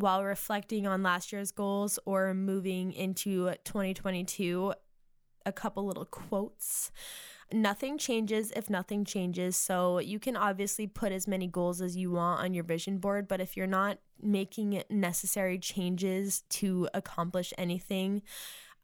while 0.00 0.22
reflecting 0.24 0.86
on 0.86 1.02
last 1.02 1.32
year's 1.32 1.50
goals 1.50 1.98
or 2.04 2.34
moving 2.34 2.92
into 2.92 3.52
2022 3.64 4.74
a 5.46 5.52
couple 5.52 5.86
little 5.86 6.04
quotes. 6.04 6.90
Nothing 7.52 7.96
changes 7.96 8.52
if 8.56 8.68
nothing 8.68 9.04
changes. 9.04 9.56
So 9.56 10.00
you 10.00 10.18
can 10.18 10.36
obviously 10.36 10.88
put 10.88 11.12
as 11.12 11.28
many 11.28 11.46
goals 11.46 11.80
as 11.80 11.96
you 11.96 12.10
want 12.10 12.42
on 12.42 12.52
your 12.52 12.64
vision 12.64 12.98
board, 12.98 13.28
but 13.28 13.40
if 13.40 13.56
you're 13.56 13.68
not 13.68 13.98
making 14.20 14.82
necessary 14.90 15.58
changes 15.58 16.42
to 16.50 16.88
accomplish 16.92 17.52
anything, 17.56 18.22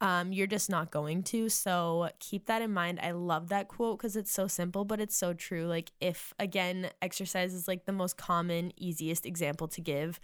um, 0.02 0.32
you're 0.32 0.48
just 0.48 0.68
not 0.68 0.90
going 0.90 1.22
to. 1.22 1.48
So 1.48 2.10
keep 2.18 2.46
that 2.46 2.60
in 2.60 2.72
mind. 2.72 2.98
I 3.00 3.12
love 3.12 3.50
that 3.50 3.68
quote 3.68 3.98
because 3.98 4.16
it's 4.16 4.32
so 4.32 4.48
simple, 4.48 4.84
but 4.84 5.00
it's 5.00 5.16
so 5.16 5.32
true. 5.32 5.66
Like, 5.66 5.92
if 6.00 6.34
again, 6.40 6.90
exercise 7.00 7.54
is 7.54 7.68
like 7.68 7.86
the 7.86 7.92
most 7.92 8.16
common, 8.16 8.72
easiest 8.76 9.24
example 9.24 9.68
to 9.68 9.80
give. 9.80 10.18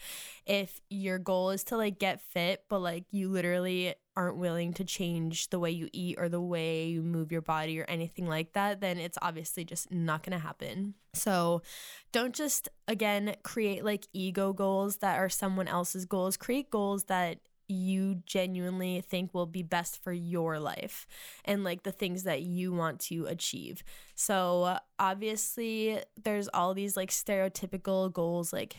If 0.46 0.80
your 0.90 1.20
goal 1.20 1.50
is 1.50 1.62
to 1.64 1.76
like 1.76 2.00
get 2.00 2.20
fit, 2.20 2.64
but 2.68 2.80
like 2.80 3.04
you 3.12 3.28
literally 3.28 3.94
aren't 4.16 4.36
willing 4.36 4.72
to 4.72 4.84
change 4.84 5.48
the 5.50 5.60
way 5.60 5.70
you 5.70 5.88
eat 5.92 6.16
or 6.18 6.28
the 6.28 6.40
way 6.40 6.88
you 6.88 7.00
move 7.00 7.30
your 7.30 7.40
body 7.40 7.78
or 7.78 7.84
anything 7.84 8.26
like 8.26 8.54
that, 8.54 8.80
then 8.80 8.98
it's 8.98 9.16
obviously 9.22 9.64
just 9.64 9.92
not 9.92 10.24
going 10.24 10.36
to 10.36 10.44
happen. 10.44 10.94
So 11.14 11.62
don't 12.10 12.34
just, 12.34 12.68
again, 12.88 13.36
create 13.44 13.84
like 13.84 14.08
ego 14.12 14.52
goals 14.52 14.96
that 14.96 15.20
are 15.20 15.28
someone 15.28 15.68
else's 15.68 16.04
goals. 16.04 16.36
Create 16.36 16.68
goals 16.68 17.04
that 17.04 17.38
you 17.68 18.22
genuinely 18.26 19.00
think 19.02 19.34
will 19.34 19.46
be 19.46 19.62
best 19.62 20.02
for 20.02 20.12
your 20.12 20.58
life 20.58 21.06
and 21.44 21.64
like 21.64 21.82
the 21.82 21.92
things 21.92 22.24
that 22.24 22.42
you 22.42 22.72
want 22.72 23.00
to 23.00 23.26
achieve. 23.26 23.82
So, 24.14 24.78
obviously, 24.98 26.00
there's 26.22 26.48
all 26.48 26.74
these 26.74 26.96
like 26.96 27.10
stereotypical 27.10 28.12
goals 28.12 28.52
like 28.52 28.76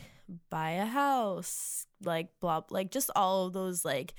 buy 0.50 0.70
a 0.72 0.86
house, 0.86 1.86
like 2.04 2.28
blah, 2.40 2.62
like 2.70 2.90
just 2.90 3.10
all 3.14 3.46
of 3.46 3.52
those 3.52 3.84
like 3.84 4.14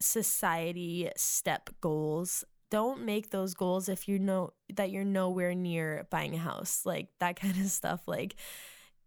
society 0.00 1.10
step 1.16 1.70
goals. 1.80 2.44
Don't 2.70 3.04
make 3.04 3.30
those 3.30 3.54
goals 3.54 3.88
if 3.88 4.06
you 4.08 4.18
know 4.18 4.52
that 4.74 4.90
you're 4.90 5.04
nowhere 5.04 5.54
near 5.54 6.06
buying 6.10 6.34
a 6.34 6.38
house, 6.38 6.82
like 6.84 7.08
that 7.20 7.36
kind 7.40 7.60
of 7.60 7.66
stuff. 7.70 8.00
Like, 8.06 8.34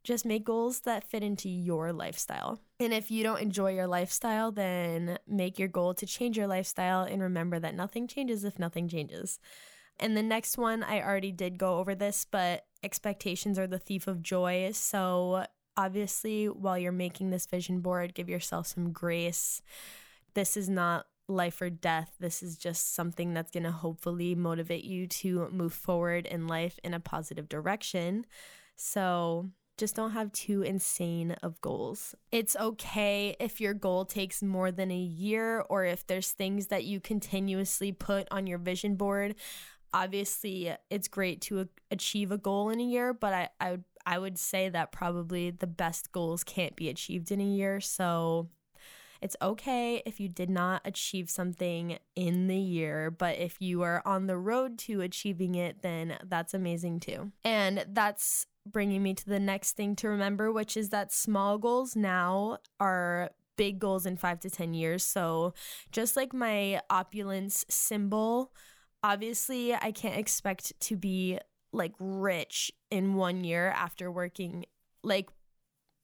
just 0.04 0.26
make 0.26 0.44
goals 0.44 0.82
that 0.82 1.10
fit 1.10 1.24
into 1.24 1.50
your 1.50 1.94
lifestyle. 1.94 2.60
And 2.84 2.94
if 2.94 3.10
you 3.10 3.24
don't 3.24 3.42
enjoy 3.42 3.74
your 3.74 3.88
lifestyle, 3.88 4.52
then 4.52 5.18
make 5.28 5.58
your 5.58 5.68
goal 5.68 5.94
to 5.96 6.06
change 6.06 6.38
your 6.38 6.48
lifestyle 6.48 7.04
and 7.04 7.22
remember 7.22 7.60
that 7.60 7.76
nothing 7.76 8.08
changes 8.08 8.44
if 8.44 8.60
nothing 8.60 8.88
changes. 8.88 9.40
And 10.00 10.18
the 10.18 10.24
next 10.24 10.58
one, 10.58 10.84
I 10.84 11.02
already 11.02 11.32
did 11.32 11.58
go 11.58 11.78
over 11.78 11.96
this, 11.96 12.26
but 12.30 12.66
expectations 12.84 13.60
are 13.60 13.68
the 13.68 13.80
thief 13.80 14.08
of 14.08 14.22
joy. 14.22 14.72
So, 14.74 15.46
obviously, 15.78 16.48
while 16.48 16.78
you're 16.78 16.92
making 16.92 17.30
this 17.30 17.46
vision 17.46 17.80
board, 17.80 18.14
give 18.14 18.30
yourself 18.30 18.68
some 18.68 18.92
grace. 18.92 19.62
This 20.34 20.58
is 20.58 20.68
not 20.68 21.06
life 21.28 21.62
or 21.62 21.70
death. 21.70 22.16
This 22.20 22.44
is 22.44 22.58
just 22.58 22.96
something 22.96 23.34
that's 23.34 23.52
going 23.52 23.64
to 23.64 23.72
hopefully 23.72 24.36
motivate 24.36 24.84
you 24.84 25.08
to 25.08 25.48
move 25.52 25.74
forward 25.74 26.26
in 26.26 26.48
life 26.48 26.80
in 26.84 26.94
a 26.94 27.00
positive 27.00 27.48
direction. 27.48 28.26
So, 28.76 29.50
just 29.78 29.96
don't 29.96 30.12
have 30.12 30.32
too 30.32 30.62
insane 30.62 31.32
of 31.44 31.60
goals. 31.62 32.16
It's 32.32 32.56
okay 32.56 33.36
if 33.40 33.60
your 33.60 33.74
goal 33.74 34.06
takes 34.06 34.44
more 34.44 34.72
than 34.72 34.92
a 34.92 34.98
year 34.98 35.62
or 35.70 35.86
if 35.86 36.06
there's 36.06 36.32
things 36.32 36.68
that 36.68 36.86
you 36.86 37.00
continuously 37.00 37.92
put 37.92 38.28
on 38.32 38.48
your 38.48 38.60
vision 38.60 38.96
board. 38.96 39.36
Obviously, 39.94 40.76
it's 40.90 41.08
great 41.08 41.42
to 41.42 41.68
achieve 41.92 42.32
a 42.32 42.38
goal 42.38 42.70
in 42.70 42.80
a 42.80 42.84
year, 42.84 43.14
but 43.14 43.34
I, 43.34 43.50
I 43.60 43.72
would 43.72 43.84
I 44.06 44.20
would 44.20 44.38
say 44.38 44.70
that 44.70 44.92
probably 44.92 45.52
the 45.52 45.68
best 45.68 46.12
goals 46.12 46.44
can't 46.44 46.76
be 46.76 46.90
achieved 46.90 47.32
in 47.32 47.40
a 47.40 47.46
year. 47.46 47.80
So 47.80 48.50
it's 49.24 49.38
okay 49.42 50.04
if 50.06 50.20
you 50.20 50.28
did 50.28 50.50
not 50.50 50.82
achieve 50.84 51.30
something 51.30 51.98
in 52.14 52.48
the 52.48 52.58
year, 52.58 53.10
but 53.10 53.38
if 53.38 53.56
you 53.62 53.82
are 53.82 54.02
on 54.06 54.28
the 54.28 54.38
road 54.38 54.78
to 54.80 55.00
achieving 55.00 55.56
it, 55.56 55.82
then 55.82 56.18
that's 56.26 56.54
amazing 56.54 57.00
too. 57.00 57.32
And 57.46 57.86
that's 57.88 58.48
bringing 58.70 59.02
me 59.02 59.14
to 59.14 59.26
the 59.26 59.40
next 59.40 59.78
thing 59.78 59.96
to 59.96 60.10
remember, 60.10 60.52
which 60.52 60.76
is 60.76 60.90
that 60.90 61.14
small 61.14 61.58
goals 61.58 61.96
now 61.96 62.58
are 62.82 63.30
big 63.56 63.80
goals 63.80 64.06
in 64.06 64.18
five 64.18 64.42
to 64.42 64.50
10 64.50 64.74
years. 64.74 65.06
So, 65.06 65.54
just 65.94 66.18
like 66.18 66.34
my 66.34 66.82
opulence 66.90 67.66
symbol, 67.70 68.52
obviously, 69.04 69.74
I 69.74 69.94
can't 69.94 70.18
expect 70.18 70.78
to 70.82 70.98
be 70.98 71.40
like 71.72 71.94
rich 71.98 72.74
in 72.92 73.16
one 73.16 73.46
year 73.46 73.70
after 73.70 74.12
working 74.12 74.66
like 75.02 75.30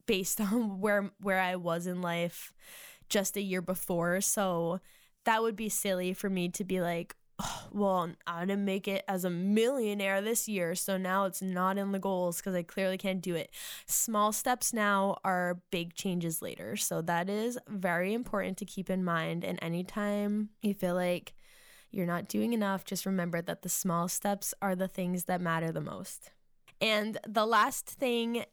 based 0.05 0.39
on 0.41 0.79
where 0.79 1.11
where 1.19 1.41
I 1.41 1.57
was 1.57 1.85
in 1.85 2.01
life 2.01 2.53
just 3.09 3.37
a 3.37 3.41
year 3.41 3.61
before. 3.61 4.21
So 4.21 4.79
that 5.25 5.41
would 5.41 5.55
be 5.55 5.69
silly 5.69 6.13
for 6.13 6.29
me 6.29 6.49
to 6.49 6.63
be 6.63 6.81
like, 6.81 7.15
oh, 7.39 7.63
well, 7.71 8.09
I 8.27 8.41
didn't 8.45 8.65
make 8.65 8.87
it 8.87 9.03
as 9.07 9.23
a 9.23 9.29
millionaire 9.29 10.21
this 10.21 10.47
year, 10.47 10.75
so 10.75 10.97
now 10.97 11.25
it's 11.25 11.41
not 11.41 11.77
in 11.77 11.91
the 11.91 11.99
goals 11.99 12.37
because 12.37 12.55
I 12.55 12.63
clearly 12.63 12.97
can't 12.97 13.21
do 13.21 13.35
it. 13.35 13.51
Small 13.85 14.31
steps 14.31 14.73
now 14.73 15.17
are 15.23 15.61
big 15.71 15.93
changes 15.93 16.41
later. 16.41 16.75
So 16.75 17.01
that 17.03 17.29
is 17.29 17.57
very 17.67 18.13
important 18.13 18.57
to 18.57 18.65
keep 18.65 18.89
in 18.89 19.03
mind. 19.03 19.43
And 19.43 19.59
anytime 19.61 20.49
you 20.61 20.73
feel 20.73 20.95
like 20.95 21.33
you're 21.91 22.05
not 22.05 22.27
doing 22.27 22.53
enough, 22.53 22.85
just 22.85 23.05
remember 23.05 23.41
that 23.41 23.61
the 23.61 23.69
small 23.69 24.07
steps 24.07 24.53
are 24.61 24.75
the 24.75 24.87
things 24.87 25.25
that 25.25 25.41
matter 25.41 25.71
the 25.71 25.81
most. 25.81 26.31
And 26.81 27.17
the 27.27 27.45
last 27.45 27.89
thing 27.89 28.45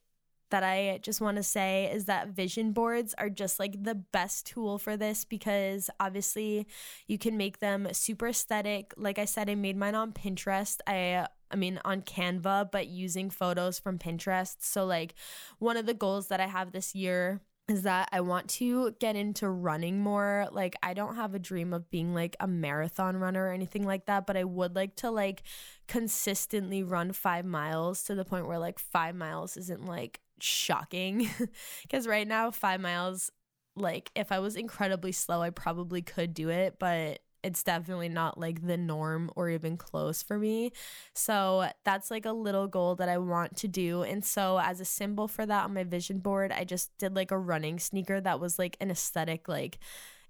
that 0.51 0.63
I 0.63 1.01
just 1.03 1.21
want 1.21 1.37
to 1.37 1.43
say 1.43 1.91
is 1.93 2.05
that 2.05 2.29
vision 2.29 2.73
boards 2.73 3.15
are 3.19 3.31
just 3.31 3.59
like 3.59 3.83
the 3.83 3.95
best 3.95 4.47
tool 4.47 4.79
for 4.79 4.97
this 4.97 5.25
because 5.25 5.91
obviously 5.99 6.67
you 7.07 7.19
can 7.19 7.37
make 7.37 7.59
them 7.59 7.89
super 7.93 8.29
aesthetic. 8.29 8.95
Like 8.97 9.19
I 9.19 9.25
said, 9.25 9.51
I 9.51 9.55
made 9.55 9.77
mine 9.77 9.95
on 9.95 10.13
Pinterest. 10.13 10.79
I 10.87 11.27
I 11.51 11.57
mean 11.57 11.81
on 11.85 12.03
Canva, 12.03 12.71
but 12.71 12.89
using 12.89 13.31
photos 13.31 13.79
from 13.79 13.99
Pinterest. 13.99 14.57
So 14.61 14.85
like 14.85 15.15
one 15.59 15.77
of 15.77 15.87
the 15.87 15.95
goals 15.95 16.29
that 16.29 16.41
I 16.41 16.47
have 16.47 16.73
this 16.73 16.95
year 16.95 17.41
is 17.69 17.83
that 17.83 18.09
I 18.13 18.21
want 18.21 18.49
to 18.51 18.93
get 19.01 19.17
into 19.17 19.49
running 19.49 20.01
more. 20.01 20.49
Like 20.53 20.77
I 20.83 20.95
don't 20.95 21.17
have 21.17 21.35
a 21.35 21.39
dream 21.41 21.73
of 21.73 21.91
being 21.91 22.15
like 22.15 22.37
a 22.39 22.47
marathon 22.47 23.17
runner 23.17 23.49
or 23.49 23.53
anything 23.53 23.85
like 23.85 24.07
that, 24.07 24.27
but 24.27 24.37
I 24.37 24.45
would 24.45 24.77
like 24.77 24.95
to 24.97 25.11
like 25.11 25.43
consistently 25.89 26.83
run 26.85 27.13
5 27.13 27.45
miles 27.45 28.05
to 28.05 28.15
the 28.15 28.25
point 28.25 28.47
where 28.47 28.59
like 28.59 28.79
5 28.79 29.17
miles 29.17 29.57
isn't 29.57 29.85
like 29.85 30.21
shocking 30.41 31.31
because 31.83 32.07
right 32.07 32.27
now, 32.27 32.51
five 32.51 32.81
miles, 32.81 33.31
like 33.77 34.11
if 34.15 34.33
I 34.33 34.39
was 34.39 34.57
incredibly 34.57 35.13
slow, 35.13 35.43
I 35.43 35.51
probably 35.51 36.03
could 36.03 36.35
do 36.35 36.49
it, 36.49 36.77
but 36.79 37.21
it's 37.43 37.63
definitely 37.63 38.09
not 38.09 38.39
like 38.39 38.67
the 38.67 38.77
norm 38.77 39.31
or 39.37 39.49
even 39.51 39.77
close 39.77 40.21
for 40.23 40.37
me. 40.39 40.73
So 41.15 41.69
that's 41.85 42.11
like 42.11 42.27
a 42.27 42.33
little 42.33 42.67
goal 42.67 42.97
that 42.97 43.09
I 43.09 43.19
want 43.19 43.57
to 43.59 43.69
do. 43.69 44.03
And 44.03 44.25
so, 44.25 44.59
as 44.59 44.81
a 44.81 44.85
symbol 44.85 45.29
for 45.29 45.47
that 45.47 45.65
on 45.65 45.75
my 45.75 45.85
vision 45.85 46.19
board, 46.19 46.51
I 46.53 46.65
just 46.65 46.97
did 46.99 47.15
like 47.15 47.31
a 47.31 47.39
running 47.39 47.79
sneaker 47.79 48.21
that 48.21 48.41
was 48.41 48.59
like 48.59 48.77
an 48.81 48.91
aesthetic, 48.91 49.49
like 49.49 49.79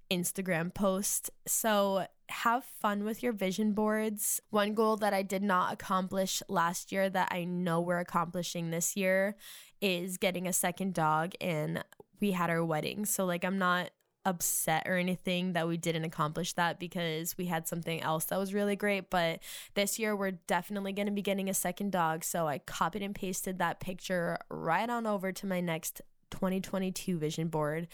Instagram 0.09 0.73
post. 0.73 1.29
So 1.45 2.07
have 2.29 2.63
fun 2.63 3.03
with 3.03 3.23
your 3.23 3.33
vision 3.33 3.73
boards. 3.73 4.41
One 4.49 4.73
goal 4.73 4.97
that 4.97 5.13
I 5.13 5.21
did 5.21 5.43
not 5.43 5.73
accomplish 5.73 6.43
last 6.49 6.91
year 6.91 7.09
that 7.09 7.29
I 7.31 7.43
know 7.43 7.79
we're 7.81 7.99
accomplishing 7.99 8.69
this 8.69 8.95
year 8.97 9.35
is 9.81 10.17
getting 10.17 10.47
a 10.47 10.53
second 10.53 10.93
dog 10.93 11.33
and 11.39 11.83
we 12.19 12.31
had 12.31 12.49
our 12.49 12.65
wedding. 12.65 13.05
So 13.05 13.25
like 13.25 13.45
I'm 13.45 13.57
not 13.57 13.91
upset 14.27 14.83
or 14.85 14.97
anything 14.97 15.53
that 15.53 15.69
we 15.69 15.77
didn't 15.77 16.03
accomplish 16.03 16.51
that 16.53 16.79
because 16.79 17.37
we 17.37 17.45
had 17.45 17.65
something 17.65 18.01
else 18.01 18.25
that 18.25 18.37
was 18.37 18.53
really 18.53 18.75
great. 18.75 19.09
But 19.09 19.39
this 19.73 19.97
year, 19.97 20.15
we're 20.15 20.31
definitely 20.31 20.91
going 20.91 21.05
to 21.05 21.13
be 21.13 21.21
getting 21.21 21.49
a 21.49 21.53
second 21.53 21.93
dog. 21.93 22.25
So 22.25 22.45
I 22.45 22.57
copied 22.57 23.03
and 23.03 23.15
pasted 23.15 23.57
that 23.59 23.79
picture 23.79 24.37
right 24.49 24.89
on 24.89 25.07
over 25.07 25.31
to 25.31 25.47
my 25.47 25.61
next 25.61 26.01
2022 26.31 27.17
vision 27.17 27.47
board. 27.47 27.87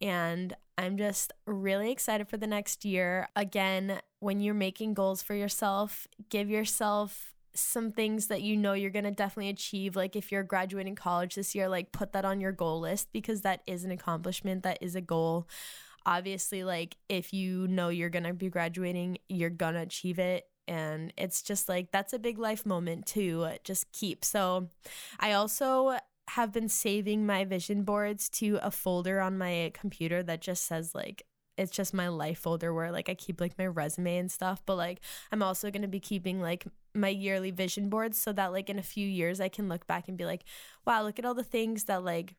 And 0.00 0.54
I'm 0.76 0.96
just 0.96 1.32
really 1.46 1.90
excited 1.90 2.28
for 2.28 2.36
the 2.36 2.46
next 2.46 2.84
year. 2.84 3.28
Again, 3.36 4.00
when 4.20 4.40
you're 4.40 4.54
making 4.54 4.94
goals 4.94 5.22
for 5.22 5.34
yourself, 5.34 6.06
give 6.30 6.50
yourself 6.50 7.34
some 7.54 7.92
things 7.92 8.26
that 8.26 8.42
you 8.42 8.56
know 8.56 8.72
you're 8.72 8.90
going 8.90 9.04
to 9.04 9.10
definitely 9.12 9.50
achieve. 9.50 9.94
Like 9.94 10.16
if 10.16 10.32
you're 10.32 10.42
graduating 10.42 10.96
college 10.96 11.36
this 11.36 11.54
year, 11.54 11.68
like 11.68 11.92
put 11.92 12.12
that 12.12 12.24
on 12.24 12.40
your 12.40 12.52
goal 12.52 12.80
list 12.80 13.08
because 13.12 13.42
that 13.42 13.62
is 13.66 13.84
an 13.84 13.92
accomplishment, 13.92 14.64
that 14.64 14.78
is 14.80 14.96
a 14.96 15.00
goal. 15.00 15.48
Obviously, 16.04 16.64
like 16.64 16.96
if 17.08 17.32
you 17.32 17.68
know 17.68 17.88
you're 17.88 18.10
going 18.10 18.24
to 18.24 18.34
be 18.34 18.50
graduating, 18.50 19.18
you're 19.28 19.50
going 19.50 19.74
to 19.74 19.80
achieve 19.80 20.18
it 20.18 20.46
and 20.66 21.12
it's 21.16 21.42
just 21.42 21.68
like 21.68 21.90
that's 21.90 22.12
a 22.12 22.18
big 22.18 22.38
life 22.38 22.64
moment 22.66 23.06
to 23.06 23.48
just 23.64 23.90
keep. 23.92 24.24
So, 24.24 24.70
I 25.20 25.32
also 25.32 25.98
have 26.30 26.52
been 26.52 26.68
saving 26.68 27.26
my 27.26 27.44
vision 27.44 27.82
boards 27.82 28.28
to 28.28 28.58
a 28.62 28.70
folder 28.70 29.20
on 29.20 29.36
my 29.36 29.70
computer 29.74 30.22
that 30.22 30.40
just 30.40 30.64
says 30.64 30.94
like 30.94 31.24
it's 31.56 31.70
just 31.70 31.94
my 31.94 32.08
life 32.08 32.38
folder 32.38 32.74
where 32.74 32.90
like 32.90 33.08
I 33.08 33.14
keep 33.14 33.40
like 33.40 33.56
my 33.58 33.66
resume 33.66 34.16
and 34.16 34.30
stuff, 34.30 34.62
but 34.66 34.76
like 34.76 35.00
I'm 35.30 35.42
also 35.42 35.70
going 35.70 35.82
to 35.82 35.88
be 35.88 36.00
keeping 36.00 36.40
like 36.40 36.66
my 36.94 37.08
yearly 37.08 37.50
vision 37.50 37.88
boards 37.88 38.18
so 38.18 38.32
that 38.32 38.52
like 38.52 38.68
in 38.70 38.78
a 38.78 38.82
few 38.82 39.06
years 39.06 39.40
I 39.40 39.48
can 39.48 39.68
look 39.68 39.86
back 39.86 40.08
and 40.08 40.18
be 40.18 40.24
like, 40.24 40.44
wow, 40.86 41.02
look 41.02 41.18
at 41.18 41.24
all 41.24 41.34
the 41.34 41.44
things 41.44 41.84
that 41.84 42.04
like 42.04 42.34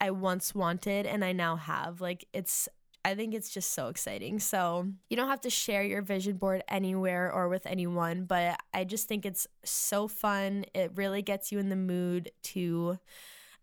I 0.00 0.10
once 0.10 0.54
wanted 0.54 1.06
and 1.06 1.24
I 1.24 1.32
now 1.32 1.56
have. 1.56 2.00
Like 2.00 2.26
it's 2.32 2.68
I 3.04 3.14
think 3.14 3.34
it's 3.34 3.50
just 3.50 3.72
so 3.72 3.88
exciting. 3.88 4.38
So, 4.38 4.86
you 5.10 5.16
don't 5.16 5.28
have 5.28 5.40
to 5.42 5.50
share 5.50 5.82
your 5.82 6.02
vision 6.02 6.36
board 6.36 6.62
anywhere 6.68 7.32
or 7.32 7.48
with 7.48 7.66
anyone, 7.66 8.24
but 8.24 8.60
I 8.72 8.84
just 8.84 9.08
think 9.08 9.26
it's 9.26 9.46
so 9.64 10.06
fun. 10.06 10.64
It 10.72 10.92
really 10.94 11.22
gets 11.22 11.50
you 11.50 11.58
in 11.58 11.68
the 11.68 11.76
mood 11.76 12.30
to 12.44 12.98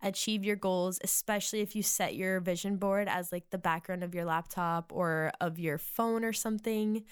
achieve 0.02 0.44
your 0.44 0.56
goals, 0.56 0.98
especially 1.02 1.60
if 1.60 1.74
you 1.74 1.82
set 1.82 2.14
your 2.14 2.40
vision 2.40 2.76
board 2.76 3.08
as 3.08 3.32
like 3.32 3.48
the 3.50 3.58
background 3.58 4.02
of 4.02 4.14
your 4.14 4.24
laptop 4.24 4.92
or 4.94 5.32
of 5.40 5.58
your 5.58 5.78
phone 5.78 6.24
or 6.24 6.32
something. 6.32 7.04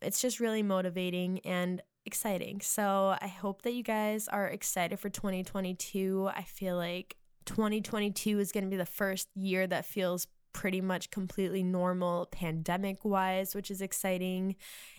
It's 0.00 0.20
just 0.20 0.40
really 0.40 0.62
motivating 0.62 1.40
and 1.40 1.80
exciting. 2.04 2.60
So, 2.60 3.16
I 3.20 3.28
hope 3.28 3.62
that 3.62 3.74
you 3.74 3.84
guys 3.84 4.26
are 4.26 4.48
excited 4.48 4.98
for 4.98 5.10
2022. 5.10 6.28
I 6.34 6.42
feel 6.42 6.76
like 6.76 7.16
2022 7.46 8.40
is 8.40 8.50
going 8.52 8.64
to 8.64 8.70
be 8.70 8.76
the 8.76 8.84
first 8.84 9.28
year 9.34 9.66
that 9.66 9.86
feels 9.86 10.26
pretty 10.58 10.80
much 10.80 11.12
completely 11.12 11.62
normal 11.62 12.26
pandemic 12.32 13.04
wise, 13.04 13.54
which 13.54 13.70
is 13.70 13.80
exciting. 13.80 14.56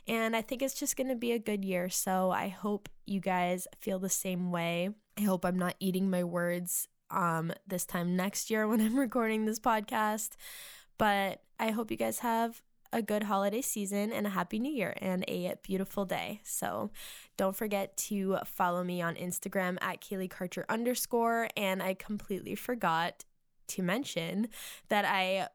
And 0.08 0.34
I 0.34 0.42
think 0.42 0.62
it's 0.62 0.74
just 0.74 0.96
going 0.96 1.10
to 1.10 1.18
be 1.18 1.34
a 1.34 1.40
good 1.40 1.66
year. 1.66 1.90
So 1.90 2.32
I 2.32 2.48
hope 2.48 2.88
you 3.06 3.20
guys 3.20 3.68
feel 3.78 4.00
the 4.00 4.08
same 4.08 4.52
way. 4.52 4.92
I 5.18 5.24
hope 5.24 5.44
I'm 5.44 5.60
not 5.60 5.76
eating 5.82 6.10
my 6.10 6.24
words 6.24 6.88
um 7.12 7.52
this 7.68 7.86
time 7.86 8.16
next 8.16 8.50
year 8.50 8.68
when 8.70 8.80
I'm 8.80 8.98
recording 8.98 9.46
this 9.46 9.60
podcast. 9.60 10.38
But 10.98 11.44
I 11.60 11.72
hope 11.72 11.92
you 11.92 11.98
guys 11.98 12.20
have 12.20 12.62
a 12.94 13.02
good 13.02 13.24
holiday 13.24 13.62
season 13.62 14.14
and 14.14 14.26
a 14.26 14.30
happy 14.30 14.60
new 14.60 14.72
year 14.72 14.96
and 15.02 15.26
a 15.28 15.56
beautiful 15.62 16.06
day. 16.06 16.40
So 16.46 16.90
don't 17.36 17.56
forget 17.56 17.98
to 17.98 18.38
follow 18.46 18.82
me 18.82 19.02
on 19.02 19.16
Instagram 19.16 19.78
at 19.82 20.00
Kaylee 20.00 20.30
Karcher 20.30 20.64
underscore. 20.70 21.50
And 21.58 21.84
I 21.84 21.96
completely 21.96 22.56
forgot 22.56 23.26
to 23.70 23.82
mention 23.82 24.50
that 24.90 25.06
I 25.06 25.48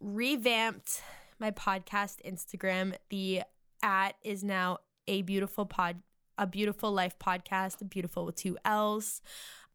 revamped 0.00 1.02
my 1.38 1.50
podcast 1.50 2.16
Instagram. 2.24 2.94
The 3.10 3.42
at 3.82 4.14
is 4.22 4.44
now 4.44 4.78
a 5.08 5.22
beautiful 5.22 5.66
pod, 5.66 5.96
a 6.38 6.46
beautiful 6.46 6.92
life 6.92 7.18
podcast, 7.18 7.88
beautiful 7.90 8.24
with 8.26 8.36
two 8.36 8.56
L's. 8.64 9.20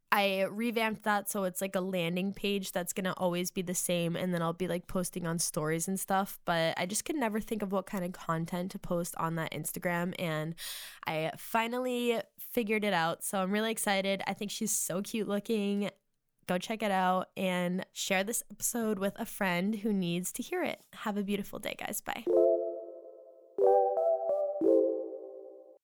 I 0.09 0.43
revamped 0.49 1.03
that 1.03 1.29
so 1.29 1.43
it's 1.43 1.59
like 1.59 1.75
a 1.75 1.81
landing 1.81 2.31
page 2.33 2.71
that's 2.71 2.93
gonna 2.93 3.13
always 3.17 3.51
be 3.51 3.61
the 3.61 3.75
same, 3.75 4.15
and 4.15 4.33
then 4.33 4.41
I'll 4.41 4.53
be 4.53 4.69
like 4.69 4.87
posting 4.87 5.27
on 5.27 5.37
stories 5.37 5.87
and 5.89 5.99
stuff. 5.99 6.39
But 6.45 6.75
I 6.77 6.85
just 6.85 7.03
could 7.03 7.17
never 7.17 7.41
think 7.41 7.61
of 7.61 7.73
what 7.73 7.85
kind 7.85 8.05
of 8.05 8.13
content 8.13 8.71
to 8.71 8.79
post 8.79 9.15
on 9.17 9.35
that 9.35 9.51
Instagram, 9.51 10.13
and 10.17 10.55
I 11.05 11.31
finally 11.37 12.21
figured 12.51 12.85
it 12.85 12.93
out. 12.93 13.23
So 13.23 13.39
I'm 13.39 13.51
really 13.51 13.71
excited. 13.71 14.23
I 14.25 14.33
think 14.33 14.49
she's 14.49 14.71
so 14.71 15.01
cute 15.01 15.27
looking 15.27 15.89
go 16.47 16.57
check 16.57 16.81
it 16.81 16.91
out 16.91 17.29
and 17.35 17.85
share 17.93 18.23
this 18.23 18.43
episode 18.51 18.99
with 18.99 19.13
a 19.17 19.25
friend 19.25 19.75
who 19.75 19.93
needs 19.93 20.31
to 20.33 20.43
hear 20.43 20.63
it. 20.63 20.81
Have 20.93 21.17
a 21.17 21.23
beautiful 21.23 21.59
day, 21.59 21.75
guys. 21.77 22.01
Bye. 22.01 22.25